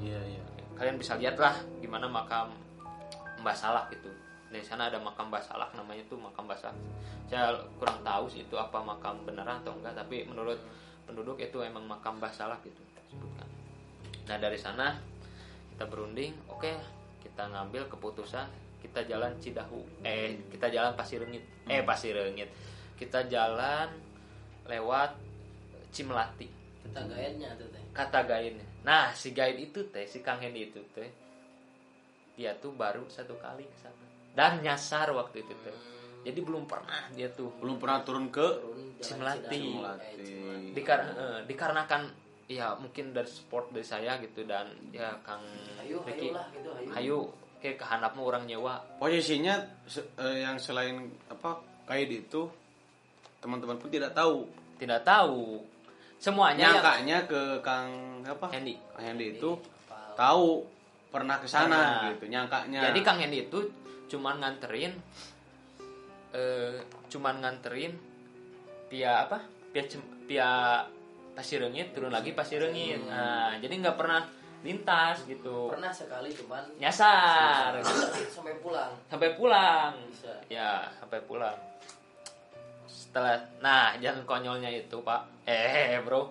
Iya, 0.00 0.20
iya. 0.20 0.42
Kalian 0.76 0.96
bisa 0.96 1.16
lihat 1.20 1.36
lah 1.36 1.56
gimana 1.80 2.08
makam 2.08 2.52
Mbah 3.40 3.56
Salak 3.56 3.92
itu. 3.92 4.08
Di 4.50 4.64
sana 4.64 4.88
ada 4.88 4.98
makam 4.98 5.28
Mbah 5.28 5.40
Salak 5.40 5.72
namanya 5.76 6.02
tuh 6.08 6.16
makam 6.16 6.48
Mbah 6.48 6.56
Salak. 6.56 6.78
Saya 7.28 7.54
kurang 7.76 8.00
tahu 8.02 8.26
sih 8.26 8.42
itu 8.44 8.56
apa 8.56 8.80
makam 8.80 9.22
beneran 9.22 9.60
atau 9.62 9.76
enggak, 9.76 9.94
tapi 9.94 10.24
menurut 10.26 10.58
penduduk 11.04 11.38
itu 11.38 11.60
emang 11.60 11.84
makam 11.84 12.18
Mbah 12.18 12.32
Salak 12.32 12.60
gitu 12.64 12.80
disebutkan. 13.06 13.48
Nah, 14.28 14.36
dari 14.40 14.56
sana 14.56 14.96
kita 15.74 15.84
berunding, 15.88 16.32
oke, 16.48 16.72
kita 17.24 17.48
ngambil 17.48 17.88
keputusan 17.88 18.48
kita 18.80 19.04
jalan 19.04 19.36
Cidahu. 19.36 19.84
Eh, 20.00 20.40
kita 20.48 20.72
jalan 20.72 20.96
Pasirengit. 20.96 21.44
Eh, 21.68 21.84
Pasirengit. 21.84 22.48
Kita 22.96 23.28
jalan 23.28 23.92
lewat 24.64 25.12
Cimelati 25.92 26.60
kita 26.90 27.00
gaetnya 27.06 27.48
tuh 27.54 27.68
teh 27.70 27.82
kata 28.00 28.24
guide 28.24 28.64
nah 28.80 29.12
si 29.12 29.36
guide 29.36 29.60
itu 29.60 29.84
teh 29.92 30.08
si 30.08 30.24
Kang 30.24 30.40
Hendy 30.40 30.72
itu 30.72 30.80
teh 30.96 31.10
dia 32.40 32.56
tuh 32.56 32.72
baru 32.72 33.04
satu 33.12 33.36
kali 33.36 33.68
ke 33.68 33.76
sana. 33.76 34.06
Dan 34.32 34.64
nyasar 34.64 35.12
waktu 35.12 35.44
itu 35.44 35.52
teh. 35.60 35.76
Jadi 36.24 36.40
belum 36.40 36.64
pernah 36.64 37.12
dia 37.12 37.28
tuh 37.28 37.52
Belum 37.60 37.76
pernah 37.76 38.00
turun 38.00 38.32
ke 38.32 38.44
Cimelati. 39.04 39.60
Eh. 39.60 39.60
Cimelati. 39.60 40.72
Dikar 40.72 41.00
eh, 41.04 41.40
dikarenakan 41.44 42.02
ya 42.48 42.72
mungkin 42.80 43.12
dari 43.12 43.28
support 43.28 43.68
dari 43.70 43.84
saya 43.84 44.16
gitu 44.24 44.48
dan 44.48 44.72
ya 44.88 45.20
Kang 45.20 45.44
ayo 45.84 46.00
Ricky 46.02 46.32
ayo 46.32 46.40
lah 46.40 46.46
gitu 46.50 46.68
ayo 46.72 46.88
hayu 46.96 47.18
kayak 47.60 47.76
kehanap 47.76 48.16
mah 48.16 48.24
orang 48.24 48.44
nyewa. 48.48 48.80
Posisinya 48.96 49.60
se- 49.84 50.08
eh, 50.16 50.40
yang 50.40 50.56
selain 50.56 51.12
apa 51.28 51.60
kayak 51.84 52.24
itu 52.24 52.48
teman-teman 53.44 53.76
pun 53.76 53.92
tidak 53.92 54.16
tahu. 54.16 54.48
Tidak 54.80 55.04
tahu 55.04 55.60
semuanya. 56.20 56.68
Yang 56.68 56.74
nyangkanya 56.78 57.18
ke 57.24 57.40
Kang 57.64 57.90
apa? 58.28 58.46
Hendy. 58.52 58.76
Kang 58.92 59.04
Hendy 59.08 59.26
itu 59.40 59.56
tahu 60.14 60.68
pernah 61.08 61.40
ke 61.40 61.48
sana 61.48 62.12
gitu 62.12 62.28
nyangkanya. 62.28 62.92
Jadi 62.92 63.00
Kang 63.00 63.18
Hendy 63.18 63.48
itu 63.48 63.58
cuman 64.12 64.38
nganterin 64.44 64.92
eh 66.30 66.78
cuman 67.10 67.40
nganterin 67.42 67.96
via 68.92 69.26
apa? 69.26 69.40
Via 69.72 69.84
Cem- 69.88 70.28
via 70.28 70.84
pasir 71.34 71.62
rengit 71.62 71.96
turun 71.96 72.10
lagi 72.10 72.34
pasir 72.34 72.58
rengit 72.60 73.00
nah 73.06 73.54
jadi 73.62 73.70
nggak 73.80 73.96
pernah 73.96 74.20
lintas 74.60 75.24
gitu. 75.24 75.72
Pernah 75.72 75.88
sekali 75.88 76.28
cuman 76.36 76.60
nyasar. 76.76 77.80
Sampai 78.28 78.60
pulang. 78.60 78.92
Sampai 79.08 79.32
pulang. 79.38 79.94
Bisa. 80.10 80.36
Ya 80.52 80.90
sampai 81.00 81.22
pulang 81.24 81.56
setelah 83.10 83.42
nah 83.58 83.98
yang 83.98 84.22
konyolnya 84.22 84.70
itu 84.70 85.02
pak. 85.02 85.26
Eh 85.50 85.98
bro. 86.06 86.30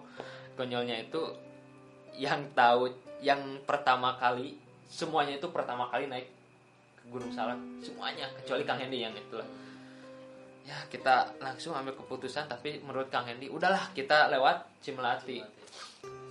Konyolnya 0.55 0.95
itu 1.03 1.19
yang 2.15 2.39
tahu 2.55 2.87
yang 3.19 3.59
pertama 3.67 4.15
kali 4.15 4.55
semuanya 4.87 5.35
itu 5.35 5.51
pertama 5.51 5.91
kali 5.91 6.07
naik 6.07 6.31
ke 6.95 7.03
Gunung 7.11 7.35
Salak. 7.35 7.59
Semuanya 7.83 8.31
kecuali 8.39 8.63
Kang 8.63 8.79
Hendy 8.79 9.03
yang 9.03 9.11
itulah 9.11 9.43
ya 10.69 10.77
kita 10.85 11.33
langsung 11.41 11.73
ambil 11.73 11.97
keputusan 11.97 12.45
tapi 12.45 12.77
menurut 12.85 13.09
Kang 13.09 13.25
Hendy 13.25 13.49
udahlah 13.49 13.91
kita 13.91 14.31
lewat 14.31 14.79
Cimelati. 14.79 15.43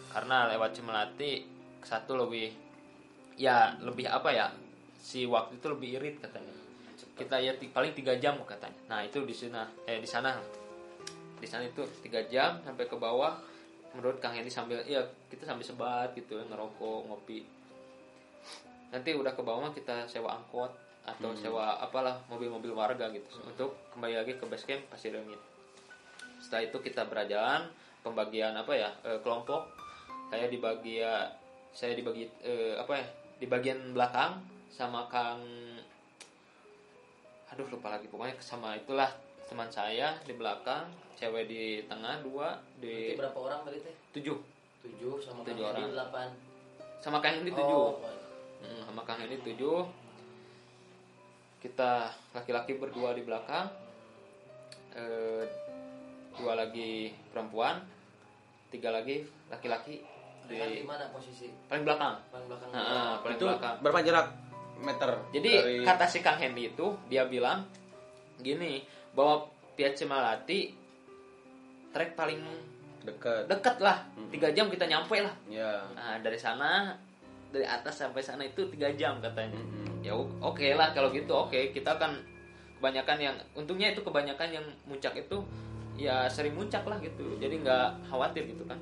Karena 0.09 0.49
lewat 0.49 0.73
Cimelati 0.79 1.45
satu 1.85 2.17
lebih 2.17 2.49
ya 3.37 3.77
lebih 3.85 4.09
apa 4.09 4.33
ya 4.33 4.47
si 4.99 5.29
waktu 5.29 5.61
itu 5.61 5.67
lebih 5.71 5.89
irit 6.01 6.17
katanya 6.25 6.58
kita 7.19 7.43
ya 7.43 7.53
paling 7.75 7.93
tiga 7.93 8.15
jam 8.17 8.39
katanya. 8.47 8.79
Nah 8.87 9.03
itu 9.03 9.19
di 9.27 9.35
sana 9.35 9.67
eh 9.85 9.99
di 9.99 10.07
sana. 10.07 10.39
Di 11.39 11.47
sana 11.47 11.67
itu 11.67 11.83
tiga 12.01 12.23
jam 12.31 12.63
sampai 12.63 12.87
ke 12.87 12.95
bawah. 12.95 13.35
Menurut 13.99 14.23
Kang 14.23 14.39
Hendy 14.39 14.53
sambil 14.53 14.79
ya 14.87 15.03
kita 15.27 15.43
sambil 15.43 15.67
sebat 15.67 16.15
gitu 16.15 16.39
ngerokok 16.39 17.11
ngopi. 17.11 17.43
Nanti 18.95 19.11
udah 19.13 19.35
ke 19.35 19.43
bawah 19.43 19.75
kita 19.75 20.07
sewa 20.07 20.39
angkot 20.39 20.71
atau 21.03 21.33
sewa 21.35 21.81
apalah 21.83 22.23
mobil-mobil 22.31 22.71
warga 22.71 23.11
gitu. 23.11 23.27
Untuk 23.43 23.75
kembali 23.93 24.15
lagi 24.23 24.33
ke 24.39 24.45
base 24.47 24.65
camp 24.65 24.87
Pasir 24.93 25.11
Rengit 25.11 25.59
setelah 26.39 26.71
itu 26.71 26.79
kita 26.81 27.03
berjalan 27.07 27.67
pembagian 28.01 28.55
apa 28.55 28.73
ya 28.75 28.91
eh, 29.05 29.19
kelompok. 29.21 29.69
Saya 30.29 30.47
di 30.47 30.59
bagian 30.61 31.29
saya 31.75 31.93
dibagi 31.93 32.25
eh, 32.45 32.79
apa 32.79 32.93
ya 32.97 33.07
di 33.39 33.47
bagian 33.47 33.93
belakang 33.93 34.41
sama 34.73 35.07
Kang 35.11 35.43
aduh 37.53 37.67
lupa 37.69 37.89
lagi. 37.95 38.07
Pokoknya 38.09 38.37
sama 38.41 38.77
itulah 38.77 39.09
teman 39.49 39.69
saya 39.73 40.13
di 40.29 40.37
belakang 40.37 40.85
cewek 41.17 41.49
di 41.49 41.63
tengah 41.89 42.21
dua 42.21 42.61
Berarti 42.79 42.85
di 42.85 43.17
berapa 43.17 43.39
orang 43.39 43.61
tadi 43.65 43.79
teh? 43.81 43.95
Tujuh. 44.15 44.39
Tujuh 44.85 45.15
sama 45.19 45.41
Tujuh 45.43 45.65
Kang 45.65 45.75
orang. 45.75 45.91
delapan. 45.93 46.29
Sama 47.01 47.19
Kang 47.19 47.35
Hendy 47.41 47.53
tujuh. 47.53 47.83
oh, 47.95 48.01
Hmm, 48.59 48.81
sama 48.85 49.03
Kang 49.07 49.19
Hendy 49.23 49.39
tujuh. 49.41 49.87
Kita 51.59 52.11
laki-laki 52.35 52.79
berdua 52.79 53.15
di 53.15 53.23
belakang 53.27 53.67
eh, 54.95 55.43
dua 56.39 56.55
lagi 56.55 57.11
perempuan 57.35 57.83
tiga 58.71 58.95
lagi 58.95 59.27
laki-laki 59.51 60.03
di 60.49 60.87
mana 60.87 61.11
posisi? 61.13 61.51
Paling 61.69 61.85
belakang. 61.85 62.15
Paling 62.31 62.47
belakang. 62.47 62.69
Nah, 62.73 63.21
paling 63.21 63.37
itu 63.37 63.45
belakang. 63.45 63.75
berapa 63.85 63.99
jarak 64.01 64.27
meter 64.79 65.11
Jadi 65.35 65.51
dari 65.51 65.77
kata 65.83 66.07
si 66.07 66.23
Kang 66.23 66.39
Hendy 66.39 66.71
itu 66.71 66.95
dia 67.11 67.27
bilang 67.27 67.67
gini 68.39 68.83
bahwa 69.15 69.51
Pia 69.75 69.95
Cimalati 69.95 70.75
trek 71.95 72.15
paling 72.19 72.43
dekat 73.03 73.47
dekat 73.47 73.77
lah. 73.79 74.07
Tiga 74.29 74.51
jam 74.53 74.67
kita 74.69 74.85
nyampe 74.87 75.23
lah. 75.23 75.35
ya 75.49 75.87
Nah 75.95 76.19
dari 76.19 76.39
sana 76.39 76.95
dari 77.49 77.65
atas 77.65 78.03
sampai 78.03 78.21
sana 78.21 78.45
itu 78.45 78.67
tiga 78.69 78.91
jam 78.95 79.19
katanya. 79.23 79.59
Mm-mm. 79.59 80.05
Ya 80.05 80.15
oke 80.19 80.67
lah 80.75 80.93
kalau 80.95 81.15
gitu 81.15 81.31
oke. 81.31 81.73
Kita 81.75 81.97
kan 81.97 82.19
kebanyakan 82.79 83.19
yang 83.19 83.37
untungnya 83.59 83.95
itu 83.95 84.03
kebanyakan 84.03 84.51
yang 84.51 84.67
muncak 84.87 85.15
itu 85.19 85.43
ya 85.99 86.31
sering 86.31 86.55
muncak 86.55 86.87
lah 86.87 86.99
gitu. 87.03 87.39
Jadi 87.39 87.63
nggak 87.63 88.11
khawatir 88.11 88.47
gitu 88.51 88.63
kan. 88.67 88.79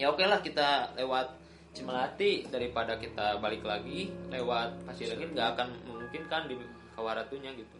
Ya 0.00 0.08
oke 0.08 0.24
lah 0.24 0.40
kita 0.40 0.96
lewat 0.96 1.39
Cimelati 1.70 2.44
daripada 2.50 2.98
kita 2.98 3.38
balik 3.38 3.62
lagi 3.62 4.10
lewat 4.28 4.82
Pasir 4.84 5.14
Rengit 5.14 5.30
nggak 5.32 5.48
akan 5.54 5.68
memungkinkan 5.86 6.50
di 6.50 6.58
Kawaratunya 6.98 7.54
gitu. 7.54 7.76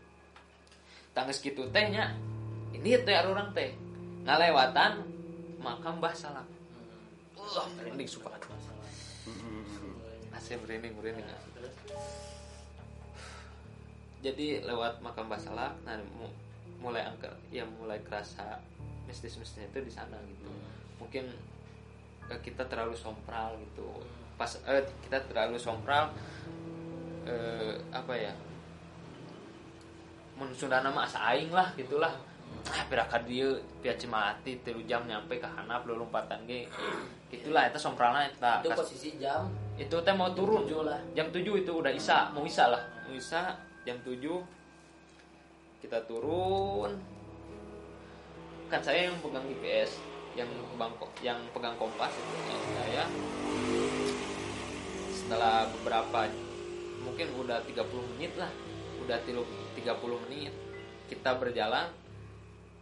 Tangis 1.10 1.42
gitu 1.42 1.66
tehnya 1.74 2.14
ini 2.70 2.94
teh 3.02 3.16
orang 3.18 3.50
teh. 3.50 3.74
Ngalewatan 4.22 5.02
makam 5.58 5.98
Mbah 5.98 6.14
Salak. 6.14 6.46
Wah 7.34 7.66
merinding 7.76 8.06
suka 8.06 8.30
asli 10.40 10.56
merinding 10.56 10.96
merinding. 10.96 11.26
Jadi 14.24 14.64
lewat 14.64 15.04
makam 15.04 15.28
Mbah 15.28 15.40
Salak 15.40 15.72
nah 15.84 16.00
mu- 16.16 16.32
mulai 16.80 17.04
angker 17.04 17.32
ya 17.52 17.68
mulai 17.76 18.00
kerasa 18.00 18.56
mistis-mistisnya 19.04 19.68
itu 19.68 19.84
di 19.84 19.92
sana 19.92 20.16
gitu. 20.24 20.48
Mungkin 20.96 21.28
eh, 21.28 21.59
kita 22.38 22.62
terlalu 22.70 22.94
sompral 22.94 23.58
gitu. 23.58 23.90
Pas 24.38 24.50
eh, 24.70 24.86
kita 25.02 25.18
terlalu 25.26 25.58
sompral 25.58 26.14
eh, 27.26 27.74
apa 27.90 28.14
ya 28.14 28.32
mun 30.38 30.48
Sunda 30.56 30.80
nama 30.80 31.04
asa 31.04 31.20
aing 31.34 31.50
lah 31.50 31.74
gitulah. 31.74 32.14
Ah 32.68 32.84
pirakan 32.86 33.24
dia 33.24 33.48
pia 33.80 33.96
cemati 33.96 34.60
tilu 34.60 34.84
jam 34.84 35.02
nyampe 35.08 35.40
ke 35.40 35.48
hanap 35.48 35.86
lu 35.88 35.96
lompatan 35.96 36.44
ge 36.44 36.68
itulah 37.30 37.70
itu 37.70 37.78
sompralna 37.78 38.26
eta 38.26 38.60
itu 38.60 38.68
posisi 38.74 39.10
jam 39.16 39.46
itu 39.78 39.96
teh 40.02 40.12
mau 40.12 40.34
turun 40.36 40.66
jam 41.16 41.26
7 41.30 41.40
itu 41.40 41.72
udah 41.72 41.88
isa 41.94 42.28
mau 42.34 42.44
isa 42.44 42.68
lah 42.68 42.82
mau 43.06 43.14
isa 43.16 43.54
jam 43.86 43.96
7 44.02 44.18
kita 45.80 45.98
turun 46.04 46.90
kan 48.68 48.82
saya 48.84 49.08
yang 49.08 49.16
pegang 49.24 49.46
GPS 49.48 49.96
yang 50.40 50.50
bangko 50.80 51.06
yang 51.20 51.38
pegang 51.52 51.76
kompas 51.76 52.12
itu 52.16 52.32
ya, 52.48 52.58
saya 52.80 53.04
setelah 55.12 55.68
beberapa 55.78 56.32
mungkin 57.04 57.28
udah 57.36 57.60
30 57.68 58.10
menit 58.16 58.32
lah 58.40 58.48
udah 59.04 59.18
tilu 59.28 59.44
30 59.76 60.24
menit 60.28 60.52
kita 61.12 61.36
berjalan 61.36 61.92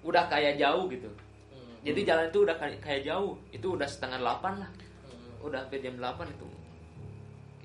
udah 0.07 0.31
kayak 0.31 0.61
jauh 0.63 0.87
gitu. 0.93 1.11
Hmm. 1.11 1.75
jadi 1.83 2.01
jalan 2.15 2.25
itu 2.31 2.39
udah 2.47 2.57
kayak 2.61 2.79
kayak 2.79 3.03
jauh 3.03 3.35
itu 3.51 3.67
udah 3.75 3.89
setengah 3.91 4.23
delapan 4.23 4.63
lah. 4.63 4.71
Hmm. 4.71 5.47
udah 5.49 5.59
sampai 5.67 5.83
jam 5.83 5.97
8 5.99 6.35
itu. 6.39 6.49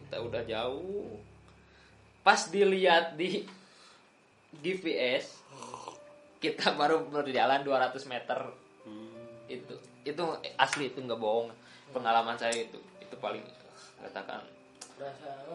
Kita 0.01 0.17
udah 0.23 0.41
jauh. 0.49 1.21
Pas 2.23 2.41
dilihat 2.49 3.19
di 3.19 3.45
GPS 4.57 5.43
kita 6.39 6.75
baru 6.75 7.07
berjalan 7.07 7.63
200 7.63 8.03
meter 8.09 8.62
itu 9.55 9.75
itu 10.03 10.23
asli 10.55 10.89
itu 10.89 10.99
nggak 10.99 11.17
bohong. 11.17 11.51
Pengalaman 11.89 12.33
saya 12.33 12.53
itu 12.53 12.75
itu 12.97 13.15
paling 13.17 13.43
katakan. 13.99 14.41
Perasaan 14.93 15.49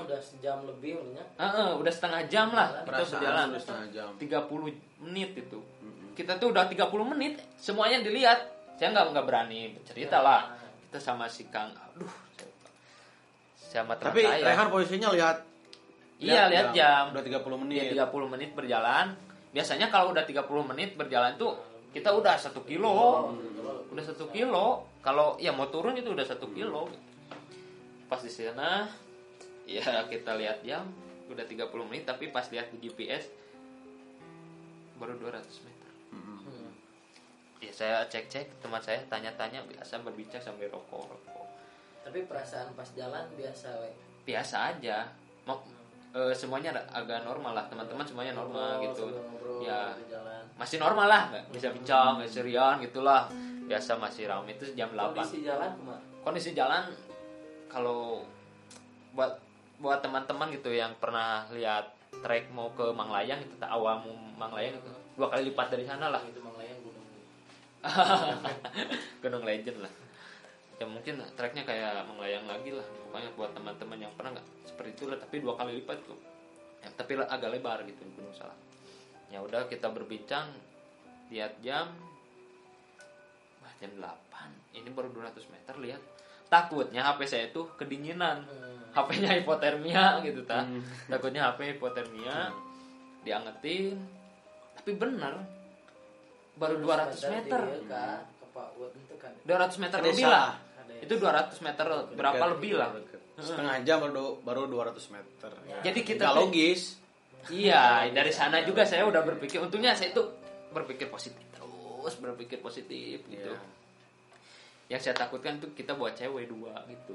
udah 0.00 0.16
sejam 0.18 0.64
lebih 0.64 0.96
udah 0.96 1.24
Ah, 1.36 1.46
ah, 1.46 1.70
udah 1.76 1.92
setengah 1.92 2.24
jam 2.26 2.48
lah 2.50 2.72
kita 2.72 2.88
Perasaan 2.88 3.12
berjalan. 3.14 3.46
udah 3.46 3.60
setengah 3.60 3.88
jam. 3.90 4.08
30 4.16 4.72
menit 5.02 5.30
itu. 5.36 5.58
Kita 6.14 6.34
tuh 6.36 6.50
udah 6.50 6.64
30 6.64 6.88
menit 7.06 7.38
semuanya 7.56 8.00
dilihat. 8.00 8.38
Saya 8.74 8.90
nggak 8.90 9.06
nggak 9.12 9.26
berani 9.26 9.60
bercerita 9.72 10.18
lah. 10.18 10.56
Kita 10.82 10.98
sama 10.98 11.26
si 11.26 11.44
Kang 11.46 11.68
aduh 11.70 12.08
saya- 13.60 13.84
sama 13.84 13.92
tapi 13.94 14.24
saya. 14.24 14.40
Rehan 14.42 14.68
posisinya 14.68 15.12
lihat. 15.12 15.36
Iya 16.18 16.48
lihat 16.48 16.66
jam. 16.72 17.12
udah 17.12 17.22
30 17.22 17.58
menit. 17.58 17.92
Dia 17.92 18.08
30 18.08 18.26
menit 18.26 18.50
berjalan. 18.52 19.12
Biasanya 19.48 19.88
kalau 19.88 20.10
udah 20.10 20.24
30 20.24 20.42
menit 20.64 20.94
berjalan 20.94 21.36
tuh 21.36 21.54
kita 21.92 22.12
udah 22.12 22.34
satu 22.36 22.64
kilo. 22.64 23.32
Udah 23.88 24.04
satu 24.04 24.28
kilo. 24.28 24.88
Kalau 25.00 25.40
ya 25.40 25.54
mau 25.54 25.68
turun 25.72 25.96
itu 25.96 26.12
udah 26.12 26.26
satu 26.26 26.50
kilo. 26.52 26.88
Pas 28.08 28.20
di 28.20 28.30
sana 28.32 28.88
ya 29.68 30.04
kita 30.12 30.36
lihat 30.36 30.64
jam. 30.64 30.88
Udah 31.28 31.44
30 31.44 31.68
menit 31.88 32.08
tapi 32.08 32.32
pas 32.32 32.48
lihat 32.48 32.72
di 32.72 32.88
GPS 32.88 33.28
baru 34.96 35.14
200 35.20 35.44
meter. 35.44 35.90
Hmm. 36.08 36.72
ya 37.60 37.70
saya 37.70 38.02
cek-cek 38.08 38.64
teman 38.64 38.80
saya 38.80 39.04
tanya-tanya 39.12 39.60
biasa 39.68 40.00
berbicara 40.00 40.40
sambil 40.40 40.72
rokok 40.72 41.04
rokok 41.04 41.38
tapi 42.08 42.24
perasaan 42.24 42.72
pas 42.72 42.88
jalan 42.96 43.28
biasa 43.36 43.68
we? 43.84 43.92
Biasa 44.24 44.72
aja. 44.72 45.12
Mau 45.44 45.60
eh, 46.14 46.32
semuanya 46.32 46.76
agak 46.92 47.24
normal 47.24 47.52
lah. 47.52 47.64
Teman-teman 47.68 48.04
semuanya 48.06 48.32
normal 48.36 48.78
Ngobrol, 48.78 48.84
gitu. 48.92 49.06
ngobrol 49.12 49.58
ya 49.66 49.92
masih 50.56 50.78
normal 50.80 51.06
lah. 51.10 51.22
Nggak 51.32 51.44
bisa 51.54 51.68
bincang 51.74 52.20
nggak 52.20 52.30
serian 52.30 52.74
gitulah. 52.84 53.28
Biasa 53.68 54.00
masih 54.00 54.24
ramai 54.24 54.56
itu 54.56 54.64
jam 54.72 54.88
8 54.96 55.12
kondisi 55.12 55.44
jalan 55.44 55.70
ke 55.76 55.82
mana 55.84 56.00
kondisi 56.28 56.50
jalan 56.52 56.84
kalau 57.72 58.24
buat 59.16 59.40
buat 59.80 60.04
teman-teman 60.04 60.52
gitu 60.52 60.68
yang 60.74 60.92
pernah 61.00 61.48
lihat 61.54 61.88
trek 62.20 62.50
mau 62.52 62.68
ke 62.76 62.84
Manglayang 62.92 63.40
itu 63.40 63.54
tak 63.56 63.72
awal 63.72 64.02
mau 64.02 64.12
Manglayang 64.36 64.76
itu 64.76 64.90
dua 65.16 65.32
kali 65.32 65.48
lipat 65.48 65.72
dari 65.72 65.84
sana 65.88 66.12
lah. 66.12 66.20
Itu 66.20 66.44
Manglayang 66.44 66.78
gunung 66.84 67.06
Gunung 69.24 69.44
Legend 69.46 69.78
lah. 69.86 69.92
Ya 70.78 70.86
mungkin 70.86 71.24
treknya 71.32 71.64
kayak 71.64 72.04
Manglayang 72.06 72.44
lagi 72.44 72.76
lah. 72.76 72.84
Pokoknya 73.08 73.30
buat 73.32 73.50
teman-teman 73.54 73.77
itu 74.98 75.06
lah 75.06 75.18
tapi 75.22 75.38
dua 75.38 75.54
kali 75.54 75.78
lipat 75.78 75.98
tuh. 76.02 76.18
Ya, 76.82 76.90
tapi 76.94 77.14
agak 77.14 77.54
lebar 77.54 77.86
gitu 77.86 78.02
Gunung 78.18 78.34
Salak 78.34 78.68
ya 79.28 79.44
udah 79.44 79.68
kita 79.68 79.92
berbincang 79.92 80.48
lihat 81.28 81.60
jam. 81.60 81.92
Wah 83.60 83.72
jam 83.80 83.92
8 84.00 84.76
ini 84.80 84.88
baru 84.92 85.12
200 85.12 85.52
meter 85.52 85.74
lihat. 85.80 86.02
Takutnya 86.48 87.04
HP 87.04 87.20
saya 87.28 87.44
itu 87.52 87.68
kedinginan. 87.76 88.48
Hmm. 88.48 88.76
HP-nya 88.88 89.36
hipotermia 89.36 90.24
gitu 90.24 90.48
ta 90.48 90.64
takutnya 91.12 91.52
HP 91.52 91.76
hipotermia 91.76 92.48
diangetin. 93.22 94.00
Tapi 94.80 94.90
bener. 94.96 95.44
Baru 96.56 96.80
200 96.80 97.20
meter 97.28 97.60
kan? 99.20 99.34
200 99.44 99.82
meter 99.82 99.98
Ke 100.02 100.06
lebih 100.10 100.26
lah. 100.26 100.56
itu 100.98 101.14
200 101.14 101.62
meter 101.62 101.86
berapa 102.16 102.44
lebih 102.56 102.72
lah. 102.80 102.90
Setengah 103.38 103.76
jam 103.82 103.98
baru 104.00 104.42
baru 104.42 104.66
200 104.66 104.98
meter. 105.08 105.50
Jadi 105.80 106.00
kita 106.02 106.22
Nggak 106.22 106.34
tuh- 106.34 106.42
logis. 106.44 106.82
Iya 107.48 108.10
dari 108.10 108.28
sana 108.28 108.60
juga 108.60 108.82
saya 108.82 109.04
udah 109.04 109.22
berpikir. 109.22 109.58
Untungnya 109.58 109.94
saya 109.94 110.10
itu 110.10 110.22
berpikir 110.68 111.08
positif 111.08 111.40
terus 111.50 112.14
berpikir 112.18 112.58
positif 112.58 113.22
gitu. 113.24 113.52
Iya. 113.52 113.76
yang 114.88 114.96
saya 114.98 115.12
takutkan 115.14 115.60
tuh 115.60 115.68
kita 115.72 115.92
buat 115.92 116.12
cewek 116.12 116.48
dua 116.48 116.72
gitu. 116.86 117.12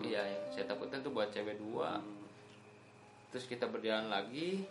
Iya 0.00 0.22
yang 0.22 0.42
saya 0.48 0.64
takutkan 0.64 1.02
tuh 1.02 1.10
buat 1.10 1.28
cewek 1.28 1.58
dua. 1.58 1.98
Hmm. 1.98 2.24
terus 3.28 3.44
kita 3.44 3.66
berjalan 3.66 4.06
lagi. 4.06 4.62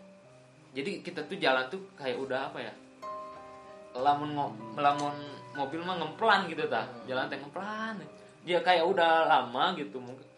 Jadi 0.72 1.00
kita 1.00 1.22
tuh 1.22 1.36
jalan 1.36 1.68
tuh 1.68 1.84
kayak 1.94 2.16
udah 2.18 2.50
apa 2.50 2.60
ya? 2.62 2.74
Lamun 3.94 4.34
ngo- 4.34 4.56
lamun 4.76 5.16
mobil 5.54 5.80
mah 5.80 5.96
ngemplan 5.96 6.48
gitu 6.48 6.66
ta 6.66 6.88
jalan 7.06 7.28
teh 7.28 7.38
ngemplan. 7.38 8.00
Dia 8.42 8.60
kayak 8.60 8.84
udah 8.84 9.26
lama 9.26 9.76
gitu 9.76 10.00
mungkin 10.00 10.24
ya 10.24 10.35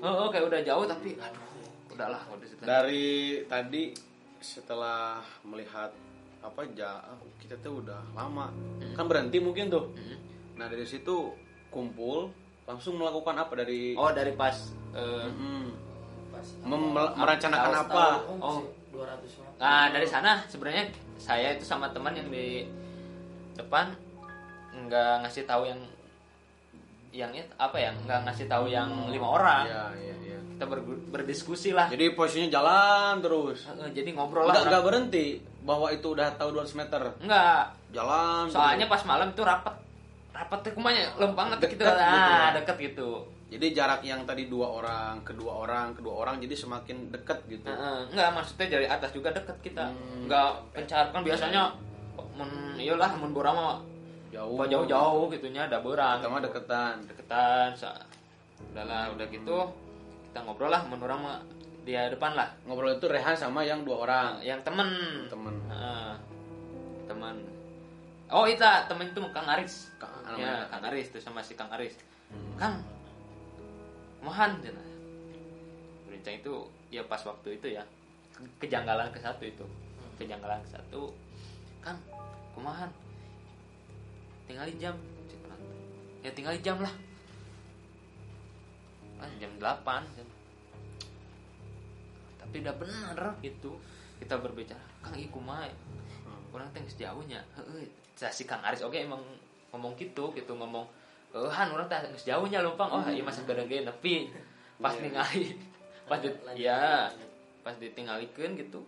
oh, 0.00 0.14
oh, 0.18 0.28
kayak 0.28 0.46
udah 0.46 0.60
jauh 0.62 0.84
tapi 0.84 1.10
aduh 1.14 1.44
udahlah 1.90 2.22
udah 2.28 2.46
situ. 2.46 2.62
Dari 2.62 3.06
tadi 3.44 3.82
setelah 4.38 5.18
melihat 5.42 5.90
apa 6.38 6.62
ja 6.72 7.02
ah, 7.02 7.18
kita 7.36 7.58
tuh 7.58 7.82
udah 7.82 7.98
lama. 8.12 8.54
Kan 8.94 9.06
berhenti 9.06 9.38
mungkin 9.38 9.66
tuh. 9.68 9.90
Mm. 9.92 10.18
nah 10.54 10.66
dari 10.66 10.82
situ 10.82 11.30
kumpul 11.68 12.30
langsung 12.64 12.96
melakukan 12.96 13.34
apa? 13.36 13.52
Dari 13.56 13.94
oh 13.94 14.10
dari 14.10 14.32
pas 14.32 14.54
eh, 14.92 15.26
Mm. 15.28 15.68
pas 16.28 16.46
Mem- 16.62 16.94
merancanakan 17.14 17.70
Tahu- 17.70 17.82
apa? 17.84 18.04
Oh. 18.30 18.38
oh 18.40 18.58
200 18.88 19.22
meter 19.22 19.58
Nah 19.58 19.90
dari 19.90 20.06
sana 20.06 20.42
sebenarnya 20.44 20.84
saya 21.16 21.52
itu 21.52 21.62
sama 21.62 21.90
teman 21.90 22.14
yang 22.14 22.26
di 22.26 22.66
depan 23.54 23.90
nggak 24.70 25.12
ngasih 25.20 25.42
tahu 25.44 25.66
yang 25.66 25.78
yang 27.10 27.32
itu 27.32 27.48
apa 27.56 27.76
ya 27.76 27.90
nggak 27.94 28.20
ngasih 28.24 28.46
tahu 28.46 28.66
yang 28.66 28.88
lima 29.08 29.28
orang. 29.32 29.64
Iya, 29.64 29.84
iya, 29.96 30.14
iya. 30.22 30.38
kita 30.54 30.64
ber- 30.66 30.84
berdiskusi 31.08 31.70
lah. 31.70 31.86
Jadi 31.86 32.12
posisinya 32.12 32.50
jalan 32.50 33.22
terus. 33.22 33.64
Jadi 33.90 34.10
ngobrol 34.12 34.44
lah 34.44 34.50
nggak 34.50 34.58
orang- 34.58 34.70
nggak 34.70 34.84
berhenti 34.84 35.26
bahwa 35.62 35.86
itu 35.88 36.06
udah 36.08 36.28
tahu 36.34 36.48
200 36.52 36.74
meter. 36.74 37.00
Nggak. 37.18 37.62
Jalan 37.90 38.42
soalnya 38.48 38.86
pas 38.86 39.02
malam 39.02 39.30
itu 39.30 39.40
rapat 39.40 39.74
rapat 40.28 40.58
tuh 40.60 40.72
kumanya 40.72 41.08
lempang 41.16 41.50
banget 41.50 41.72
gitu. 41.72 41.82
Deket 41.82 41.96
gitu 41.96 42.32
ah 42.34 42.44
ya. 42.44 42.56
deket 42.58 42.76
gitu. 42.84 43.10
Jadi 43.48 43.66
jarak 43.72 44.04
yang 44.04 44.28
tadi 44.28 44.44
dua 44.44 44.68
orang 44.68 45.24
kedua 45.24 45.64
orang 45.64 45.96
kedua 45.96 46.20
orang 46.20 46.36
jadi 46.36 46.52
semakin 46.52 47.08
dekat 47.08 47.40
gitu. 47.48 47.64
Heeh, 47.64 47.98
nggak 48.12 48.28
maksudnya 48.30 48.66
dari 48.68 48.84
atas 48.84 49.10
juga 49.10 49.32
deket 49.32 49.56
kita. 49.64 49.88
Hmm. 49.88 50.28
nggak 50.28 50.48
pencar 50.70 51.08
kan 51.08 51.24
biasanya 51.24 51.72
mun 52.36 52.50
iyalah 52.76 53.14
mun 53.16 53.32
borang 53.32 53.56
mah 53.56 53.78
jauh. 54.30 54.56
Jauh 54.66 54.86
jauh 54.86 55.24
gitunya 55.28 55.64
ada 55.64 55.80
borang 55.80 56.20
kita 56.20 56.28
mah 56.28 56.40
deketan. 56.42 56.94
Deketan 57.06 57.68
sa- 57.74 58.04
udahlah 58.74 59.14
udah 59.14 59.26
gitu 59.30 59.58
kita 60.28 60.38
ngobrol 60.44 60.68
lah 60.68 60.82
menurut 60.84 61.08
orang 61.08 61.20
mah 61.22 61.38
dia 61.86 62.12
depan 62.12 62.36
lah. 62.36 62.52
Ngobrol 62.68 62.96
itu 62.96 63.06
Rehan 63.08 63.32
sama 63.32 63.64
yang 63.64 63.80
dua 63.82 64.04
orang. 64.04 64.32
Yang 64.44 64.60
temen. 64.64 64.88
Temen. 65.28 65.54
Heeh. 65.68 66.12
teman 67.08 67.40
oh 68.28 68.44
itu 68.44 68.60
temen 68.60 69.08
itu 69.08 69.20
Kang 69.32 69.48
Aris. 69.48 69.88
Kang- 69.96 70.36
ya. 70.36 70.68
Kang 70.68 70.84
Aris 70.84 71.08
tuh 71.08 71.16
sama 71.16 71.40
si 71.40 71.56
Kang 71.56 71.72
Aris. 71.72 71.96
Kang 72.60 72.84
mohan 74.20 74.60
cina 74.60 74.84
berbincang 76.04 76.36
itu 76.36 76.52
ya 76.92 77.00
pas 77.08 77.24
waktu 77.24 77.56
itu 77.56 77.72
ya 77.72 77.80
ke- 78.36 78.44
kejanggalan 78.60 79.08
ke 79.08 79.16
satu 79.16 79.40
itu. 79.40 79.64
Kejanggalan 80.20 80.60
ke 80.60 80.76
satu. 80.76 81.16
Kang 81.80 81.96
kumahan 82.52 82.92
tinggal 84.48 84.68
jam. 84.80 84.96
Ya 86.24 86.30
tinggal 86.34 86.56
jam 86.64 86.80
lah. 86.80 86.94
Kan 89.20 89.30
jam 89.38 89.52
8 89.60 90.16
cina. 90.16 90.34
tapi 92.38 92.64
udah 92.64 92.74
bener 92.80 93.18
gitu 93.44 93.76
kita 94.16 94.40
berbicara 94.40 94.80
Kang 95.04 95.12
iku 95.12 95.36
mah 95.36 95.68
orang 96.48 96.64
teh 96.72 96.80
geus 96.80 96.96
jauhnya 96.96 97.44
heeh 97.60 97.84
Cah, 98.16 98.32
si 98.32 98.48
Kang 98.48 98.64
Aris. 98.64 98.80
Oke 98.80 99.04
emang 99.04 99.20
ngomong 99.68 99.92
gitu 100.00 100.32
gitu 100.32 100.56
ngomong 100.56 100.88
eh 101.36 101.44
han 101.52 101.68
orang 101.68 101.84
teh 101.92 102.00
geus 102.08 102.24
jauhnya 102.24 102.64
lumpang 102.64 102.88
oh 102.88 103.04
iya 103.04 103.20
masih 103.20 103.44
gede 103.44 103.84
nepi 103.84 104.32
pas 104.80 104.96
Iya. 104.96 105.02
ningali 105.04 105.44
pas 106.08 106.18
di, 106.24 106.28
ya 106.56 107.12
pas 107.60 107.76
ditinggalikeun 107.76 108.56
gitu. 108.56 108.80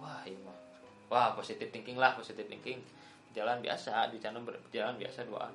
Wah 0.00 0.24
iya. 0.24 0.40
Mah 0.40 0.56
wah 1.12 1.36
positive 1.36 1.68
thinking 1.68 2.00
lah 2.00 2.16
positive 2.16 2.48
thinking 2.48 2.80
jalan 3.34 3.58
biasa 3.60 4.08
di 4.08 4.18
sana 4.22 4.38
berjalan 4.38 4.94
biasa 4.96 5.26
doaan 5.26 5.52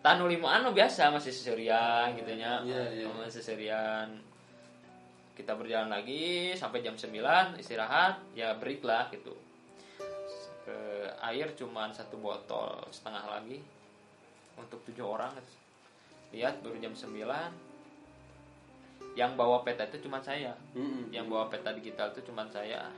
tanu 0.00 0.26
limaan 0.26 0.66
biasa 0.72 1.12
masih 1.12 1.30
seserian 1.30 2.16
gitu 2.16 2.32
nya 2.34 2.64
Iya, 2.64 3.04
iya. 3.04 3.06
masih 3.12 3.40
seserian. 3.44 4.08
Kita 5.36 5.56
berjalan 5.56 5.88
lagi 5.88 6.52
sampai 6.56 6.80
jam 6.80 6.96
9 6.96 7.56
istirahat 7.56 8.16
ya 8.32 8.56
break 8.56 8.80
lah 8.84 9.08
gitu. 9.12 9.32
Ke 10.64 10.76
air 11.20 11.52
cuman 11.56 11.92
satu 11.92 12.16
botol 12.20 12.80
setengah 12.92 13.24
lagi. 13.24 13.60
Untuk 14.56 14.84
tujuh 14.88 15.04
orang 15.04 15.32
lihat 16.32 16.60
baru 16.64 16.76
jam 16.80 16.92
9 16.92 17.16
yang 19.16 19.32
bawa 19.36 19.64
peta 19.64 19.84
itu 19.88 20.04
cuma 20.08 20.20
saya. 20.20 20.52
Mm-mm. 20.76 21.08
yang 21.12 21.28
bawa 21.28 21.48
peta 21.48 21.72
digital 21.72 22.12
itu 22.12 22.20
cuma 22.24 22.44
saya 22.48 22.88